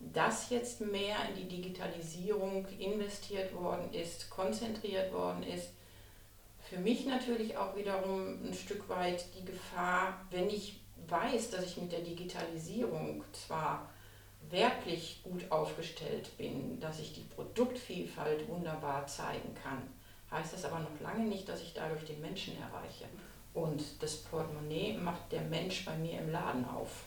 dass 0.01 0.51
jetzt 0.51 0.81
mehr 0.81 1.17
in 1.29 1.37
die 1.37 1.57
Digitalisierung 1.57 2.67
investiert 2.79 3.55
worden 3.55 3.93
ist, 3.93 4.31
konzentriert 4.31 5.13
worden 5.13 5.43
ist. 5.43 5.71
Für 6.61 6.79
mich 6.79 7.07
natürlich 7.07 7.57
auch 7.57 7.75
wiederum 7.77 8.39
ein 8.45 8.55
Stück 8.55 8.89
weit 8.89 9.25
die 9.37 9.45
Gefahr, 9.45 10.21
wenn 10.31 10.49
ich 10.49 10.81
weiß, 11.09 11.51
dass 11.51 11.65
ich 11.65 11.77
mit 11.79 11.93
der 11.93 12.01
Digitalisierung 12.01 13.25
zwar 13.33 13.89
wirklich 14.51 15.21
gut 15.23 15.51
aufgestellt 15.51 16.37
bin, 16.37 16.79
dass 16.81 17.01
ich 17.01 17.15
die 17.15 17.25
Produktvielfalt 17.35 18.49
wunderbar 18.49 19.07
zeigen 19.07 19.55
kann, 19.63 19.83
heißt 20.31 20.53
das 20.53 20.65
aber 20.65 20.81
noch 20.81 21.01
lange 21.01 21.25
nicht, 21.25 21.49
dass 21.49 21.63
ich 21.63 21.75
dadurch 21.75 22.05
den 22.05 22.21
Menschen 22.21 22.55
erreiche. 22.61 23.07
Und 23.55 23.83
das 24.01 24.17
Portemonnaie 24.17 24.97
macht 24.97 25.33
der 25.33 25.43
Mensch 25.43 25.85
bei 25.85 25.97
mir 25.97 26.21
im 26.21 26.31
Laden 26.31 26.65
auf. 26.67 27.05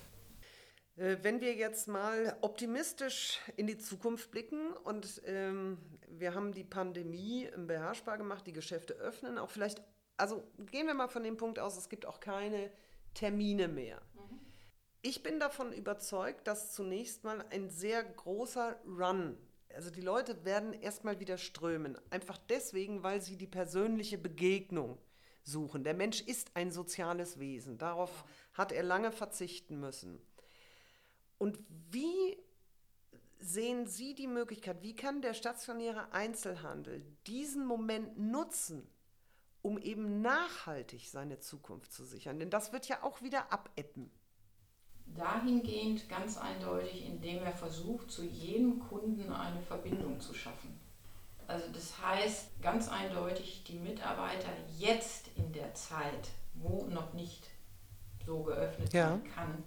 Äh, 1.02 1.18
wenn 1.24 1.42
wir 1.42 1.56
jetzt 1.56 1.88
mal 1.88 2.38
optimistisch 2.42 3.40
in 3.58 3.66
die 3.66 3.78
Zukunft 3.78 4.30
blicken 4.32 4.72
und 4.84 5.22
ähm, 5.26 5.80
wir 6.08 6.36
haben 6.36 6.54
die 6.54 6.64
Pandemie 6.64 7.50
beherrschbar 7.58 8.18
gemacht, 8.18 8.46
die 8.46 8.54
Geschäfte 8.54 8.94
öffnen, 8.94 9.38
auch 9.38 9.50
vielleicht, 9.50 9.82
also 10.18 10.44
gehen 10.70 10.86
wir 10.86 10.94
mal 10.94 11.08
von 11.08 11.24
dem 11.24 11.38
Punkt 11.38 11.58
aus, 11.58 11.78
es 11.78 11.90
gibt 11.90 12.06
auch 12.06 12.20
keine 12.20 12.72
Termine 13.16 13.68
mehr. 13.68 14.00
Mhm. 14.14 14.40
Ich 15.02 15.24
bin 15.24 15.40
davon 15.40 15.74
überzeugt, 15.74 16.46
dass 16.48 16.74
zunächst 16.74 17.24
mal 17.24 17.44
ein 17.50 17.72
sehr 17.72 18.04
großer 18.04 18.80
Run, 18.86 19.38
also 19.74 19.90
die 19.90 20.02
Leute 20.02 20.46
werden 20.46 20.74
erstmal 20.74 21.20
wieder 21.20 21.38
strömen. 21.38 21.98
Einfach 22.12 22.38
deswegen, 22.38 23.04
weil 23.04 23.22
sie 23.22 23.38
die 23.38 23.48
persönliche 23.48 24.18
Begegnung 24.18 25.00
suchen. 25.44 25.84
Der 25.84 25.94
Mensch 25.94 26.22
ist 26.22 26.52
ein 26.56 26.72
soziales 26.72 27.40
Wesen. 27.40 27.78
Darauf 27.78 28.26
hat 28.54 28.72
er 28.72 28.84
lange 28.84 29.12
verzichten 29.12 29.80
müssen. 29.80 30.22
Und 31.42 31.58
wie 31.90 32.38
sehen 33.40 33.88
Sie 33.88 34.14
die 34.14 34.28
Möglichkeit, 34.28 34.84
wie 34.84 34.96
kann 34.96 35.24
der 35.24 35.34
stationäre 35.34 36.14
Einzelhandel 36.14 37.04
diesen 37.26 37.66
Moment 37.66 38.20
nutzen, 38.20 38.88
um 39.64 39.80
eben 39.80 40.22
nachhaltig 40.22 41.10
seine 41.10 41.40
Zukunft 41.40 41.94
zu 41.94 42.06
sichern? 42.06 42.38
Denn 42.38 42.52
das 42.52 42.74
wird 42.74 42.88
ja 42.88 43.02
auch 43.02 43.24
wieder 43.24 43.52
abebben. 43.52 44.12
Dahingehend 45.08 46.08
ganz 46.10 46.38
eindeutig, 46.38 47.08
indem 47.08 47.42
er 47.42 47.54
versucht, 47.54 48.12
zu 48.12 48.24
jedem 48.24 48.78
Kunden 48.78 49.34
eine 49.34 49.64
Verbindung 49.64 50.20
zu 50.20 50.36
schaffen. 50.36 50.80
Also 51.48 51.66
das 51.74 52.00
heißt 52.00 52.62
ganz 52.62 52.88
eindeutig, 52.88 53.64
die 53.64 53.80
Mitarbeiter 53.80 54.52
jetzt 54.78 55.32
in 55.36 55.52
der 55.54 55.74
Zeit, 55.74 56.30
wo 56.54 56.86
noch 56.86 57.14
nicht 57.14 57.50
so 58.28 58.44
geöffnet 58.44 58.94
ja. 58.94 59.10
werden 59.10 59.24
kann, 59.24 59.64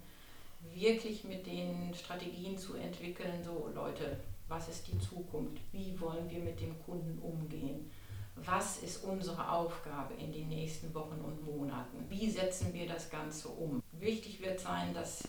wirklich 0.73 1.23
mit 1.23 1.45
den 1.45 1.93
Strategien 1.93 2.57
zu 2.57 2.75
entwickeln, 2.75 3.43
so 3.43 3.69
Leute, 3.73 4.19
was 4.47 4.69
ist 4.69 4.87
die 4.87 4.99
Zukunft? 4.99 5.61
Wie 5.71 5.99
wollen 5.99 6.29
wir 6.29 6.39
mit 6.39 6.59
dem 6.59 6.77
Kunden 6.83 7.19
umgehen? 7.19 7.89
Was 8.35 8.77
ist 8.77 9.03
unsere 9.03 9.49
Aufgabe 9.49 10.13
in 10.15 10.31
den 10.31 10.49
nächsten 10.49 10.93
Wochen 10.93 11.19
und 11.21 11.45
Monaten? 11.45 12.05
Wie 12.09 12.29
setzen 12.29 12.73
wir 12.73 12.85
das 12.87 13.09
Ganze 13.09 13.47
um? 13.47 13.81
Wichtig 13.93 14.41
wird 14.41 14.59
sein, 14.59 14.93
dass 14.93 15.27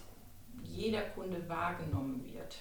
jeder 0.64 1.02
Kunde 1.02 1.48
wahrgenommen 1.48 2.24
wird. 2.24 2.56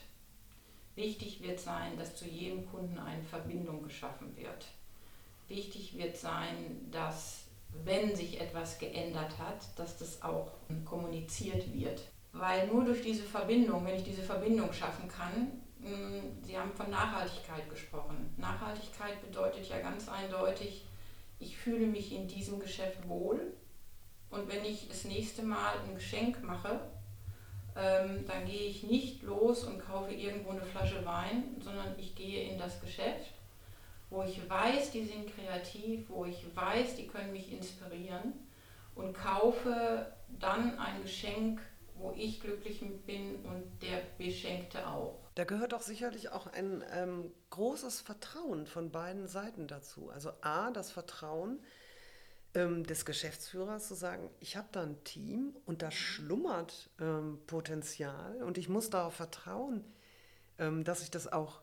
Wichtig 0.96 1.42
wird 1.42 1.60
sein, 1.60 1.98
dass 1.98 2.16
zu 2.16 2.26
jedem 2.26 2.70
Kunden 2.70 2.98
eine 2.98 3.24
Verbindung 3.24 3.84
geschaffen 3.84 4.36
wird. 4.38 4.66
Wichtig 5.48 5.98
wird 5.98 6.16
sein, 6.16 6.90
dass 6.92 7.46
wenn 7.84 8.16
sich 8.16 8.40
etwas 8.40 8.80
geändert 8.80 9.38
hat, 9.38 9.68
dass 9.78 9.98
das 9.98 10.22
auch 10.22 10.52
kommuniziert 10.86 11.74
wird. 11.74 12.02
Weil 12.38 12.68
nur 12.68 12.84
durch 12.84 13.02
diese 13.02 13.24
Verbindung, 13.24 13.86
wenn 13.86 13.96
ich 13.96 14.04
diese 14.04 14.22
Verbindung 14.22 14.74
schaffen 14.74 15.08
kann, 15.08 15.52
hm, 15.82 16.44
Sie 16.44 16.58
haben 16.58 16.74
von 16.74 16.90
Nachhaltigkeit 16.90 17.70
gesprochen. 17.70 18.34
Nachhaltigkeit 18.38 19.22
bedeutet 19.22 19.70
ja 19.70 19.80
ganz 19.80 20.10
eindeutig, 20.10 20.86
ich 21.40 21.58
fühle 21.58 21.88
mich 21.88 22.12
in 22.12 22.28
diesem 22.28 22.60
Geschäft 22.60 23.08
wohl 23.08 23.54
und 24.30 24.50
wenn 24.52 24.66
ich 24.66 24.90
das 24.90 25.06
nächste 25.06 25.44
Mal 25.44 25.80
ein 25.88 25.96
Geschenk 25.96 26.44
mache, 26.44 26.82
ähm, 27.78 28.26
dann 28.28 28.46
gehe 28.46 28.68
ich 28.68 28.84
nicht 28.84 29.24
los 29.24 29.64
und 29.64 29.80
kaufe 29.80 30.14
irgendwo 30.14 30.52
eine 30.52 30.64
Flasche 30.64 31.06
Wein, 31.06 31.56
sondern 31.62 31.98
ich 31.98 32.16
gehe 32.16 32.50
in 32.50 32.58
das 32.58 32.82
Geschäft, 32.82 33.32
wo 34.10 34.24
ich 34.24 34.50
weiß, 34.50 34.92
die 34.92 35.04
sind 35.04 35.34
kreativ, 35.36 36.10
wo 36.10 36.26
ich 36.26 36.46
weiß, 36.54 36.96
die 36.96 37.08
können 37.08 37.32
mich 37.32 37.52
inspirieren 37.52 38.34
und 38.96 39.14
kaufe 39.14 40.12
dann 40.40 40.78
ein 40.80 41.02
Geschenk, 41.02 41.62
wo 42.06 42.14
ich 42.16 42.40
glücklich 42.40 42.82
bin 43.06 43.38
und 43.46 43.82
der 43.82 44.02
Beschenkte 44.18 44.88
auch. 44.88 45.20
Da 45.34 45.44
gehört 45.44 45.74
doch 45.74 45.82
sicherlich 45.82 46.30
auch 46.30 46.48
ein 46.48 46.84
ähm, 46.94 47.32
großes 47.50 48.02
Vertrauen 48.02 48.68
von 48.68 48.92
beiden 48.92 49.28
Seiten 49.28 49.68
dazu. 49.68 50.10
Also 50.10 50.32
a, 50.42 50.72
das 50.72 50.92
Vertrauen 50.92 51.60
ähm, 52.54 52.86
des 52.86 53.06
Geschäftsführers 53.06 53.88
zu 53.88 53.96
sagen, 53.96 54.30
ich 54.40 54.56
habe 54.56 54.68
da 54.72 54.84
ein 54.84 55.04
Team 55.04 55.56
und 55.66 55.82
da 55.82 55.90
schlummert 55.92 56.90
ähm, 57.00 57.40
Potenzial 57.48 58.42
und 58.44 58.58
ich 58.58 58.70
muss 58.70 58.90
darauf 58.90 59.16
vertrauen, 59.16 59.84
ähm, 60.60 60.84
dass 60.84 61.02
ich 61.02 61.12
das 61.12 61.32
auch 61.32 61.62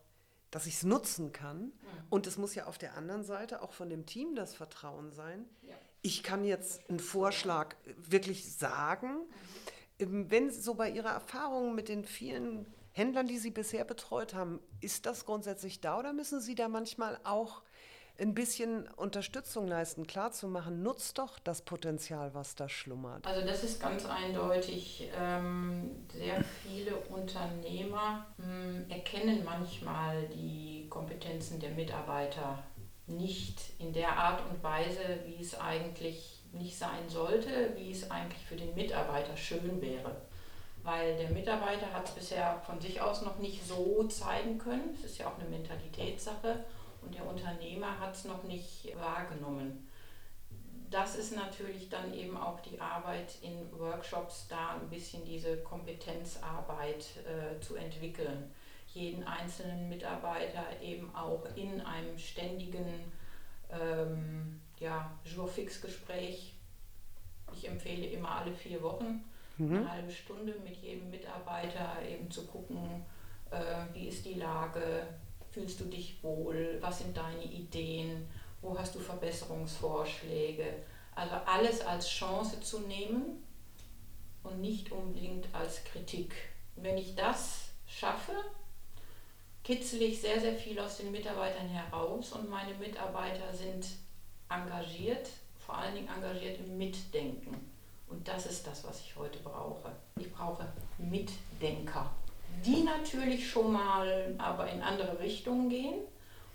dass 0.51 0.67
ich 0.67 0.75
es 0.75 0.83
nutzen 0.83 1.31
kann. 1.31 1.71
Ja. 1.81 1.89
Und 2.11 2.27
es 2.27 2.37
muss 2.37 2.53
ja 2.53 2.67
auf 2.67 2.77
der 2.77 2.95
anderen 2.95 3.23
Seite 3.23 3.63
auch 3.63 3.73
von 3.73 3.89
dem 3.89 4.05
Team 4.05 4.35
das 4.35 4.53
Vertrauen 4.53 5.11
sein. 5.11 5.45
Ja. 5.63 5.73
Ich 6.03 6.21
kann 6.21 6.45
jetzt 6.45 6.87
einen 6.91 6.99
Vorschlag 6.99 7.75
wirklich 7.95 8.53
sagen. 8.53 9.13
Mhm 9.13 9.33
wenn 10.09 10.51
so 10.51 10.75
bei 10.75 10.89
Ihrer 10.89 11.11
Erfahrung 11.11 11.75
mit 11.75 11.89
den 11.89 12.05
vielen 12.05 12.65
Händlern, 12.91 13.27
die 13.27 13.37
Sie 13.37 13.51
bisher 13.51 13.85
betreut 13.85 14.33
haben, 14.33 14.59
ist 14.81 15.05
das 15.05 15.25
grundsätzlich 15.25 15.81
da 15.81 15.99
oder 15.99 16.13
müssen 16.13 16.39
Sie 16.41 16.55
da 16.55 16.67
manchmal 16.67 17.19
auch 17.23 17.63
ein 18.19 18.35
bisschen 18.35 18.87
Unterstützung 18.89 19.67
leisten, 19.67 20.05
klarzumachen, 20.05 20.83
nutzt 20.83 21.17
doch 21.17 21.39
das 21.39 21.63
Potenzial, 21.63 22.33
was 22.35 22.53
da 22.53 22.69
schlummert? 22.69 23.25
Also 23.25 23.45
das 23.45 23.63
ist 23.63 23.81
ganz 23.81 24.05
eindeutig. 24.05 25.09
Ähm, 25.19 26.05
sehr 26.11 26.43
viele 26.43 26.95
Unternehmer 27.09 28.27
hm, 28.37 28.85
erkennen 28.89 29.43
manchmal 29.43 30.27
die 30.27 30.85
Kompetenzen 30.89 31.59
der 31.59 31.71
Mitarbeiter 31.71 32.63
nicht 33.07 33.73
in 33.79 33.93
der 33.93 34.15
Art 34.15 34.43
und 34.49 34.63
Weise, 34.63 35.01
wie 35.25 35.41
es 35.41 35.59
eigentlich 35.59 36.42
nicht 36.53 36.77
sein 36.77 37.09
sollte, 37.09 37.73
wie 37.75 37.91
es 37.91 38.09
eigentlich 38.09 38.45
für 38.45 38.55
den 38.55 38.73
Mitarbeiter 38.75 39.35
schön 39.35 39.81
wäre. 39.81 40.15
Weil 40.83 41.17
der 41.17 41.29
Mitarbeiter 41.29 41.91
hat 41.93 42.07
es 42.07 42.11
bisher 42.11 42.61
von 42.65 42.79
sich 42.79 43.01
aus 43.01 43.21
noch 43.21 43.39
nicht 43.39 43.65
so 43.65 44.03
zeigen 44.07 44.57
können. 44.57 44.93
Es 44.93 45.11
ist 45.11 45.17
ja 45.17 45.27
auch 45.27 45.39
eine 45.39 45.49
Mentalitätssache. 45.49 46.65
Und 47.01 47.15
der 47.15 47.25
Unternehmer 47.25 47.99
hat 47.99 48.15
es 48.15 48.25
noch 48.25 48.43
nicht 48.43 48.95
wahrgenommen. 48.97 49.87
Das 50.89 51.15
ist 51.15 51.35
natürlich 51.35 51.89
dann 51.89 52.13
eben 52.13 52.37
auch 52.37 52.59
die 52.59 52.79
Arbeit 52.79 53.37
in 53.41 53.71
Workshops, 53.79 54.47
da 54.47 54.75
ein 54.75 54.89
bisschen 54.89 55.25
diese 55.25 55.57
Kompetenzarbeit 55.57 57.05
äh, 57.25 57.59
zu 57.61 57.75
entwickeln. 57.75 58.51
Jeden 58.93 59.23
einzelnen 59.23 59.89
Mitarbeiter 59.89 60.63
eben 60.81 61.13
auch 61.15 61.43
in 61.55 61.81
einem 61.81 62.17
ständigen 62.19 63.11
ähm, 63.71 64.61
ja, 64.83 65.17
Jour-Fix-Gespräch. 65.23 66.53
Ich 67.55 67.67
empfehle 67.67 68.05
immer 68.07 68.31
alle 68.41 68.53
vier 68.53 68.81
Wochen 68.83 69.23
mhm. 69.57 69.77
eine 69.77 69.91
halbe 69.91 70.11
Stunde 70.11 70.55
mit 70.63 70.75
jedem 70.77 71.09
Mitarbeiter 71.09 71.97
eben 72.07 72.29
zu 72.29 72.45
gucken, 72.45 73.05
äh, 73.49 73.93
wie 73.93 74.07
ist 74.07 74.25
die 74.25 74.35
Lage, 74.35 75.07
fühlst 75.51 75.79
du 75.79 75.85
dich 75.85 76.21
wohl, 76.21 76.77
was 76.81 76.99
sind 76.99 77.15
deine 77.15 77.43
Ideen, 77.43 78.27
wo 78.61 78.77
hast 78.77 78.95
du 78.95 78.99
Verbesserungsvorschläge. 78.99 80.65
Also 81.15 81.35
alles 81.45 81.81
als 81.81 82.09
Chance 82.09 82.59
zu 82.61 82.81
nehmen 82.81 83.43
und 84.43 84.59
nicht 84.61 84.91
unbedingt 84.91 85.47
als 85.53 85.83
Kritik. 85.83 86.33
Wenn 86.75 86.97
ich 86.97 87.15
das 87.15 87.69
schaffe, 87.87 88.33
kitzel 89.63 90.01
ich 90.01 90.19
sehr, 90.19 90.41
sehr 90.41 90.55
viel 90.55 90.79
aus 90.79 90.97
den 90.97 91.11
Mitarbeitern 91.11 91.67
heraus 91.67 92.33
und 92.33 92.49
meine 92.49 92.73
Mitarbeiter 92.73 93.53
sind 93.53 93.85
engagiert, 94.53 95.29
vor 95.57 95.77
allen 95.77 95.95
Dingen 95.95 96.09
engagiert 96.15 96.59
im 96.59 96.77
Mitdenken. 96.77 97.71
Und 98.07 98.27
das 98.27 98.45
ist 98.45 98.67
das, 98.67 98.83
was 98.83 99.01
ich 99.01 99.15
heute 99.15 99.39
brauche. 99.39 99.91
Ich 100.19 100.31
brauche 100.31 100.67
Mitdenker, 100.97 102.11
die 102.63 102.83
natürlich 102.83 103.49
schon 103.49 103.73
mal 103.73 104.35
aber 104.37 104.69
in 104.69 104.81
andere 104.81 105.19
Richtungen 105.19 105.69
gehen. 105.69 105.95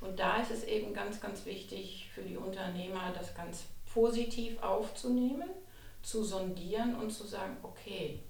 Und 0.00 0.18
da 0.20 0.36
ist 0.36 0.52
es 0.52 0.64
eben 0.64 0.94
ganz, 0.94 1.20
ganz 1.20 1.44
wichtig 1.44 2.08
für 2.14 2.22
die 2.22 2.36
Unternehmer, 2.36 3.12
das 3.12 3.34
ganz 3.34 3.64
positiv 3.92 4.62
aufzunehmen, 4.62 5.48
zu 6.02 6.22
sondieren 6.22 6.94
und 6.94 7.10
zu 7.10 7.26
sagen, 7.26 7.56
okay, 7.64 8.20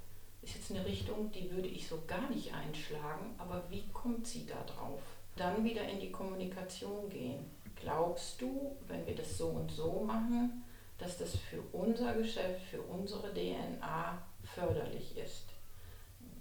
ist 0.42 0.54
jetzt 0.54 0.70
eine 0.70 0.87
Richtung, 0.87 1.31
die 1.33 1.50
würde 1.50 1.68
ich 1.68 1.87
so 1.87 2.02
gar 2.07 2.31
nicht 2.31 2.54
einschlagen, 2.54 3.35
aber 3.37 3.62
wie 3.68 3.87
kommt 3.92 4.26
sie 4.26 4.46
da 4.46 4.62
drauf? 4.64 5.00
Dann 5.37 5.62
wieder 5.62 5.83
in 5.83 6.00
die 6.00 6.11
Kommunikation 6.11 7.11
gehen. 7.11 7.44
Glaubst 7.80 8.40
du, 8.40 8.76
wenn 8.86 9.06
wir 9.06 9.14
das 9.14 9.38
so 9.38 9.48
und 9.48 9.70
so 9.70 10.00
machen, 10.00 10.64
dass 10.98 11.18
das 11.18 11.36
für 11.36 11.62
unser 11.72 12.14
Geschäft, 12.14 12.62
für 12.62 12.82
unsere 12.82 13.32
DNA 13.32 14.20
förderlich 14.42 15.16
ist? 15.16 15.44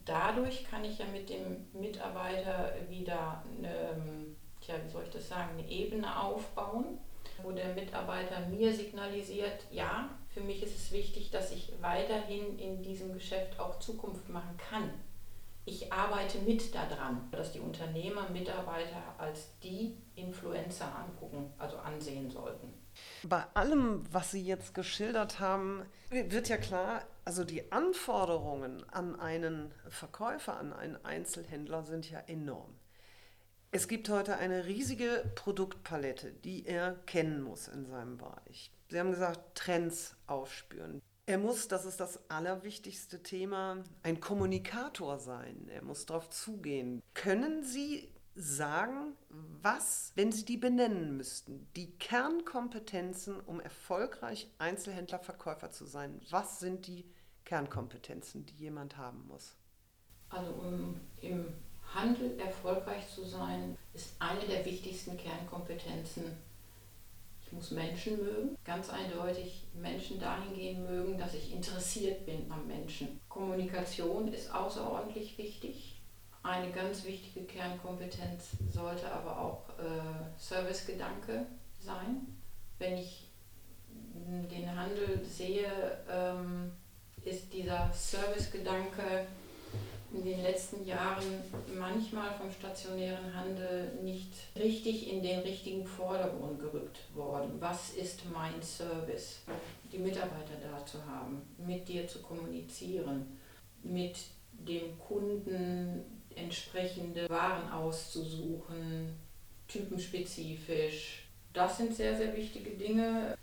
Dadurch 0.06 0.64
kann 0.64 0.86
ich 0.86 1.00
ja 1.00 1.06
mit 1.06 1.30
dem 1.30 1.68
Mitarbeiter 1.74 2.74
wieder 2.90 3.44
eine, 3.58 4.36
tja, 4.62 4.76
wie 4.84 4.90
soll 4.90 5.04
ich 5.04 5.10
das 5.10 5.28
sagen, 5.28 5.58
eine 5.58 5.70
Ebene 5.70 6.22
aufbauen, 6.22 6.98
wo 7.44 7.52
der 7.52 7.76
Mitarbeiter 7.76 8.40
mir 8.48 8.74
signalisiert, 8.74 9.66
ja, 9.72 10.10
für 10.30 10.42
mich 10.42 10.64
ist 10.64 10.76
es 10.76 10.92
wichtig, 10.92 11.30
dass 11.32 11.52
ich 11.52 11.74
weiterhin 11.82 12.58
in 12.58 12.82
diesem 12.82 13.14
Geschäft 13.14 13.60
auch 13.60 13.80
Zukunft 13.80 14.30
machen 14.30 14.58
kann. 14.70 14.92
Ich 15.66 15.92
arbeite 15.92 16.40
mit 16.40 16.74
daran, 16.74 17.28
dass 17.32 17.52
die 17.52 17.60
Unternehmer 17.60 18.30
Mitarbeiter 18.30 19.02
als 19.18 19.60
die 19.60 19.98
Influencer 20.18 20.94
angucken, 20.96 21.54
also 21.58 21.78
ansehen 21.78 22.30
sollten. 22.30 22.74
Bei 23.24 23.46
allem, 23.54 24.04
was 24.12 24.32
Sie 24.32 24.44
jetzt 24.44 24.74
geschildert 24.74 25.40
haben, 25.40 25.86
wird 26.10 26.50
ja 26.50 26.58
klar, 26.58 27.06
also 27.26 27.44
die 27.44 27.72
Anforderungen 27.72 28.84
an 28.90 29.20
einen 29.20 29.72
Verkäufer, 29.90 30.58
an 30.58 30.74
einen 30.74 30.98
Einzelhändler 31.06 31.84
sind 31.84 32.10
ja 32.10 32.20
enorm. 32.20 32.74
Es 33.72 33.88
gibt 33.88 34.10
heute 34.10 34.38
eine 34.38 34.66
riesige 34.66 35.30
Produktpalette, 35.36 36.32
die 36.32 36.66
er 36.66 36.96
kennen 37.06 37.42
muss 37.42 37.68
in 37.68 37.86
seinem 37.86 38.18
Bereich. 38.18 38.72
Sie 38.90 39.00
haben 39.00 39.12
gesagt, 39.12 39.56
Trends 39.56 40.16
aufspüren. 40.26 41.02
Er 41.26 41.38
muss, 41.38 41.68
das 41.68 41.84
ist 41.84 42.00
das 42.00 42.30
allerwichtigste 42.30 43.22
Thema, 43.22 43.84
ein 44.02 44.22
Kommunikator 44.22 45.20
sein. 45.20 45.68
Er 45.68 45.84
muss 45.84 46.06
darauf 46.06 46.30
zugehen. 46.30 47.04
Können 47.14 47.64
Sie 47.64 48.10
sagen, 48.38 49.14
was, 49.62 50.12
wenn 50.16 50.32
Sie 50.32 50.46
die 50.46 50.58
benennen 50.58 51.18
müssten, 51.18 51.68
die 51.76 51.92
Kernkompetenzen, 51.98 53.40
um 53.40 53.60
erfolgreich 53.60 54.48
Einzelhändler, 54.60 55.20
Verkäufer 55.20 55.72
zu 55.72 55.86
sein, 55.86 56.22
was 56.30 56.60
sind 56.60 56.86
die 56.86 57.06
Kernkompetenzen, 57.46 58.46
die 58.46 58.56
jemand 58.56 58.98
haben 58.98 59.26
muss? 59.28 59.56
Also 60.30 60.52
um 60.52 61.00
im 61.22 61.48
Handel 61.94 62.40
erfolgreich 62.40 63.10
zu 63.10 63.24
sein, 63.24 63.76
ist 63.94 64.16
eine 64.20 64.42
der 64.42 64.64
wichtigsten 64.66 65.18
Kernkompetenzen, 65.18 66.24
ich 67.42 67.54
muss 67.54 67.72
Menschen 67.72 68.18
mögen, 68.18 68.58
ganz 68.66 68.90
eindeutig 68.90 69.64
Menschen 69.74 70.20
dahingehend 70.20 70.88
mögen, 70.88 71.18
dass 71.18 71.34
ich 71.34 71.54
interessiert 71.54 72.26
bin 72.26 72.52
am 72.52 72.68
Menschen. 72.68 73.22
Kommunikation 73.30 74.28
ist 74.28 74.54
außerordentlich 74.54 75.38
wichtig 75.38 75.97
eine 76.44 76.72
ganz 76.72 77.04
wichtige 77.06 77.46
Kernkompetenz 77.46 78.52
sollte 78.72 79.12
aber 79.12 79.40
auch 79.40 79.70
äh, 79.80 80.40
Servicegedanke 80.40 81.46
sein. 81.80 82.28
Wenn 82.80 82.98
ich 82.98 83.28
den 84.52 84.76
Handel 84.76 85.24
sehe, 85.26 85.68
ähm, 86.10 86.72
ist 87.24 87.52
dieser 87.54 87.92
Servicegedanke 87.94 89.28
in 90.14 90.24
den 90.24 90.42
letzten 90.42 90.86
Jahren 90.86 91.44
manchmal 91.78 92.34
vom 92.36 92.52
stationären 92.52 93.34
Handel 93.34 93.92
nicht 94.04 94.32
richtig 94.56 95.12
in 95.12 95.22
den 95.22 95.40
richtigen 95.42 95.86
Vordergrund 95.86 96.60
gerückt 96.60 97.00
worden. 97.14 97.52
Was 97.60 97.92
ist 97.92 98.22
mein 98.32 98.62
Service? 98.62 99.42
Die 99.92 99.98
Mitarbeiter 99.98 100.56
da 100.62 100.86
zu 100.86 101.06
haben, 101.06 101.42
mit 101.58 101.88
dir 101.88 102.08
zu 102.08 102.22
kommunizieren, 102.22 103.38
mit 103.84 104.18
dem 104.54 104.98
Kunden 105.00 106.17
entsprechende 106.38 107.30
Waren 107.30 107.72
auszusuchen, 107.72 109.16
typenspezifisch. 109.68 111.24
Das 111.54 111.78
sind 111.78 111.96
sehr, 111.96 112.16
sehr 112.16 112.36
wichtige 112.36 112.72
Dinge. 112.72 113.38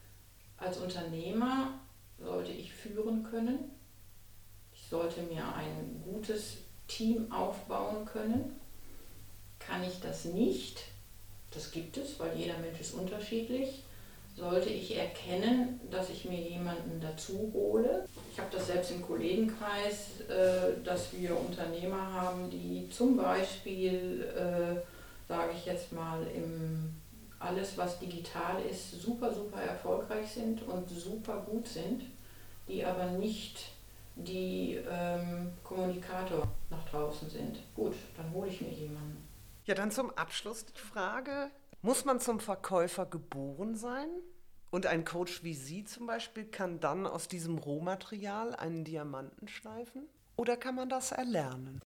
Als 0.57 0.79
Unternehmer 0.79 1.81
sollte 2.19 2.53
ich 2.53 2.73
führen 2.73 3.25
können. 3.25 3.59
Ich 4.75 4.87
sollte 4.89 5.23
mir 5.23 5.45
ein 5.55 6.03
gutes 6.05 6.59
Team 6.87 7.31
aufbauen 7.33 8.05
können. 8.05 8.61
Kann 9.59 9.83
ich 9.83 10.01
das 10.01 10.27
nicht, 10.27 10.85
das 11.51 11.71
gibt 11.71 11.97
es, 11.97 12.19
weil 12.19 12.37
jeder 12.37 12.59
Mensch 12.59 12.81
ist 12.81 12.95
unterschiedlich, 12.95 13.85
sollte 14.37 14.69
ich 14.69 14.97
erkennen, 14.97 15.81
dass 15.91 16.11
ich 16.11 16.25
mir 16.25 16.41
jemanden 16.41 17.01
dazu 17.01 17.51
hole. 17.53 18.07
Ich 18.33 18.39
habe 18.39 18.51
das 18.51 18.67
selbst 18.67 18.91
im 18.91 19.03
Kollegenkreis, 19.03 20.21
äh, 20.29 20.83
dass 20.85 21.13
wir 21.13 21.39
Unternehmer 21.39 22.13
haben, 22.13 22.51
die 22.51 22.89
zum 22.91 23.17
Beispiel, 23.17 24.25
äh, 24.37 24.81
sage 25.29 25.53
ich 25.57 25.67
jetzt 25.67 25.93
mal, 25.93 26.27
im 26.35 26.95
alles, 27.45 27.77
was 27.77 27.99
digital 27.99 28.63
ist, 28.63 29.03
super, 29.03 29.33
super 29.33 29.61
erfolgreich 29.61 30.33
sind 30.33 30.63
und 30.63 30.89
super 30.89 31.45
gut 31.49 31.69
sind, 31.69 32.03
die 32.69 32.85
aber 32.85 33.07
nicht 33.07 33.71
die 34.17 34.79
ähm, 34.91 35.53
Kommunikator 35.63 36.49
nach 36.71 36.89
draußen 36.89 37.29
sind. 37.29 37.59
Gut, 37.75 37.95
dann 38.17 38.33
hole 38.33 38.49
ich 38.49 38.61
mir 38.61 38.71
jemanden. 38.71 39.29
Ja, 39.67 39.75
dann 39.75 39.91
zum 39.91 40.11
Abschluss 40.17 40.65
die 40.65 40.79
Frage, 40.79 41.51
muss 41.85 42.07
man 42.07 42.19
zum 42.19 42.41
Verkäufer 42.41 43.05
geboren 43.05 43.77
sein? 43.77 44.09
Und 44.71 44.87
ein 44.87 45.05
Coach 45.05 45.45
wie 45.45 45.53
Sie 45.53 45.85
zum 45.85 46.07
Beispiel 46.07 46.47
kann 46.47 46.81
dann 46.81 47.07
aus 47.07 47.29
diesem 47.29 47.59
Rohmaterial 47.59 48.57
einen 48.57 48.85
Diamanten 48.85 49.49
schleifen? 49.49 50.09
Oder 50.37 50.57
kann 50.57 50.75
man 50.75 50.89
das 50.89 51.13
erlernen? 51.13 51.81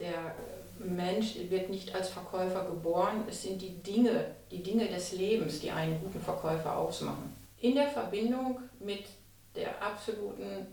Der 0.00 0.34
Mensch 0.78 1.34
wird 1.48 1.70
nicht 1.70 1.94
als 1.94 2.10
Verkäufer 2.10 2.66
geboren. 2.66 3.24
Es 3.26 3.42
sind 3.42 3.62
die 3.62 3.82
Dinge, 3.82 4.34
die 4.50 4.62
Dinge 4.62 4.86
des 4.86 5.12
Lebens, 5.12 5.60
die 5.60 5.70
einen 5.70 5.98
guten 6.02 6.20
Verkäufer 6.20 6.76
ausmachen. 6.76 7.34
In 7.58 7.74
der 7.74 7.88
Verbindung 7.88 8.60
mit 8.80 9.04
der 9.56 9.82
absoluten 9.82 10.66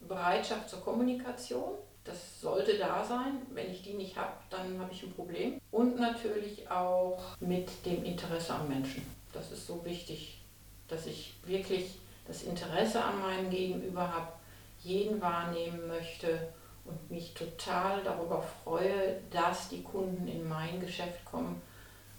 Bereitschaft 0.00 0.68
zur 0.68 0.80
Kommunikation, 0.80 1.74
das 2.08 2.40
sollte 2.40 2.78
da 2.78 3.04
sein. 3.04 3.42
Wenn 3.52 3.70
ich 3.70 3.82
die 3.82 3.92
nicht 3.92 4.16
habe, 4.16 4.32
dann 4.50 4.80
habe 4.80 4.92
ich 4.92 5.02
ein 5.02 5.12
Problem. 5.12 5.60
Und 5.70 6.00
natürlich 6.00 6.70
auch 6.70 7.20
mit 7.40 7.68
dem 7.84 8.04
Interesse 8.04 8.54
am 8.54 8.68
Menschen. 8.68 9.06
Das 9.32 9.52
ist 9.52 9.66
so 9.66 9.84
wichtig, 9.84 10.40
dass 10.88 11.06
ich 11.06 11.34
wirklich 11.44 11.98
das 12.26 12.42
Interesse 12.42 13.04
an 13.04 13.20
meinem 13.20 13.50
Gegenüber 13.50 14.12
habe, 14.12 14.32
jeden 14.80 15.20
wahrnehmen 15.20 15.86
möchte 15.86 16.48
und 16.84 17.10
mich 17.10 17.34
total 17.34 18.02
darüber 18.02 18.42
freue, 18.64 19.20
dass 19.30 19.68
die 19.68 19.82
Kunden 19.82 20.26
in 20.28 20.48
mein 20.48 20.80
Geschäft 20.80 21.24
kommen, 21.26 21.60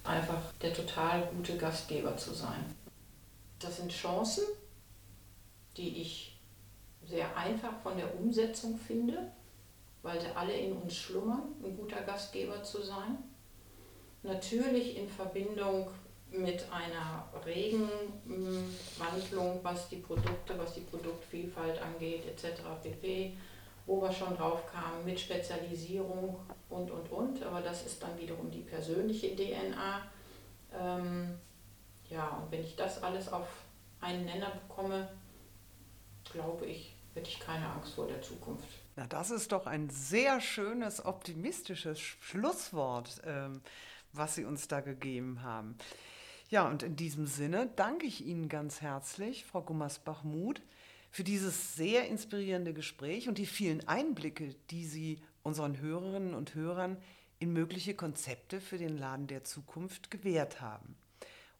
einfach 0.04 0.40
der 0.62 0.72
total 0.72 1.22
gute 1.34 1.56
Gastgeber 1.56 2.16
zu 2.16 2.32
sein. 2.32 2.76
Das 3.58 3.76
sind 3.78 3.90
Chancen, 3.90 4.44
die 5.76 6.00
ich 6.02 6.38
sehr 7.08 7.36
einfach 7.36 7.72
von 7.82 7.96
der 7.96 8.14
Umsetzung 8.20 8.78
finde 8.78 9.32
weil 10.02 10.20
sie 10.20 10.34
alle 10.34 10.52
in 10.52 10.72
uns 10.72 10.94
schlummern, 10.96 11.54
ein 11.62 11.76
guter 11.76 12.02
Gastgeber 12.02 12.62
zu 12.62 12.82
sein. 12.82 13.18
Natürlich 14.22 14.96
in 14.96 15.08
Verbindung 15.08 15.90
mit 16.30 16.64
einer 16.70 17.24
regen 17.44 17.88
Wandlung, 18.98 19.60
was 19.62 19.88
die 19.88 19.96
Produkte, 19.96 20.56
was 20.56 20.74
die 20.74 20.80
Produktvielfalt 20.80 21.80
angeht, 21.82 22.24
etc. 22.26 22.60
pp., 22.82 23.36
wo 23.86 24.00
wir 24.00 24.12
schon 24.12 24.36
drauf 24.36 24.70
kamen, 24.70 25.04
mit 25.04 25.18
Spezialisierung 25.18 26.36
und, 26.68 26.90
und, 26.90 27.10
und. 27.10 27.42
Aber 27.42 27.60
das 27.60 27.86
ist 27.86 28.02
dann 28.02 28.16
wiederum 28.18 28.50
die 28.50 28.60
persönliche 28.60 29.34
DNA. 29.34 30.02
Ähm, 30.78 31.38
ja, 32.08 32.28
und 32.28 32.52
wenn 32.52 32.62
ich 32.62 32.76
das 32.76 33.02
alles 33.02 33.32
auf 33.32 33.48
einen 34.00 34.24
Nenner 34.24 34.50
bekomme, 34.50 35.08
glaube 36.30 36.66
ich, 36.66 36.94
hätte 37.14 37.28
ich 37.28 37.40
keine 37.40 37.68
Angst 37.68 37.94
vor 37.94 38.06
der 38.06 38.22
Zukunft. 38.22 38.68
Na, 39.00 39.06
das 39.06 39.30
ist 39.30 39.52
doch 39.52 39.66
ein 39.66 39.88
sehr 39.88 40.42
schönes, 40.42 41.02
optimistisches 41.02 41.98
Schlusswort, 41.98 43.22
ähm, 43.24 43.62
was 44.12 44.34
Sie 44.34 44.44
uns 44.44 44.68
da 44.68 44.80
gegeben 44.80 45.42
haben. 45.42 45.78
Ja, 46.50 46.68
und 46.68 46.82
in 46.82 46.96
diesem 46.96 47.26
Sinne 47.26 47.70
danke 47.76 48.04
ich 48.04 48.26
Ihnen 48.26 48.50
ganz 48.50 48.82
herzlich, 48.82 49.46
Frau 49.46 49.62
Gummersbach-Muth, 49.62 50.60
für 51.10 51.24
dieses 51.24 51.76
sehr 51.76 52.08
inspirierende 52.08 52.74
Gespräch 52.74 53.26
und 53.26 53.38
die 53.38 53.46
vielen 53.46 53.88
Einblicke, 53.88 54.54
die 54.68 54.84
Sie 54.84 55.22
unseren 55.42 55.80
Hörerinnen 55.80 56.34
und 56.34 56.54
Hörern 56.54 56.98
in 57.38 57.54
mögliche 57.54 57.94
Konzepte 57.94 58.60
für 58.60 58.76
den 58.76 58.98
Laden 58.98 59.28
der 59.28 59.44
Zukunft 59.44 60.10
gewährt 60.10 60.60
haben. 60.60 60.94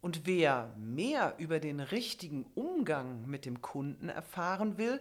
Und 0.02 0.26
wer 0.26 0.74
mehr 0.76 1.36
über 1.38 1.58
den 1.58 1.80
richtigen 1.80 2.44
Umgang 2.54 3.26
mit 3.26 3.46
dem 3.46 3.62
Kunden 3.62 4.10
erfahren 4.10 4.76
will 4.76 5.00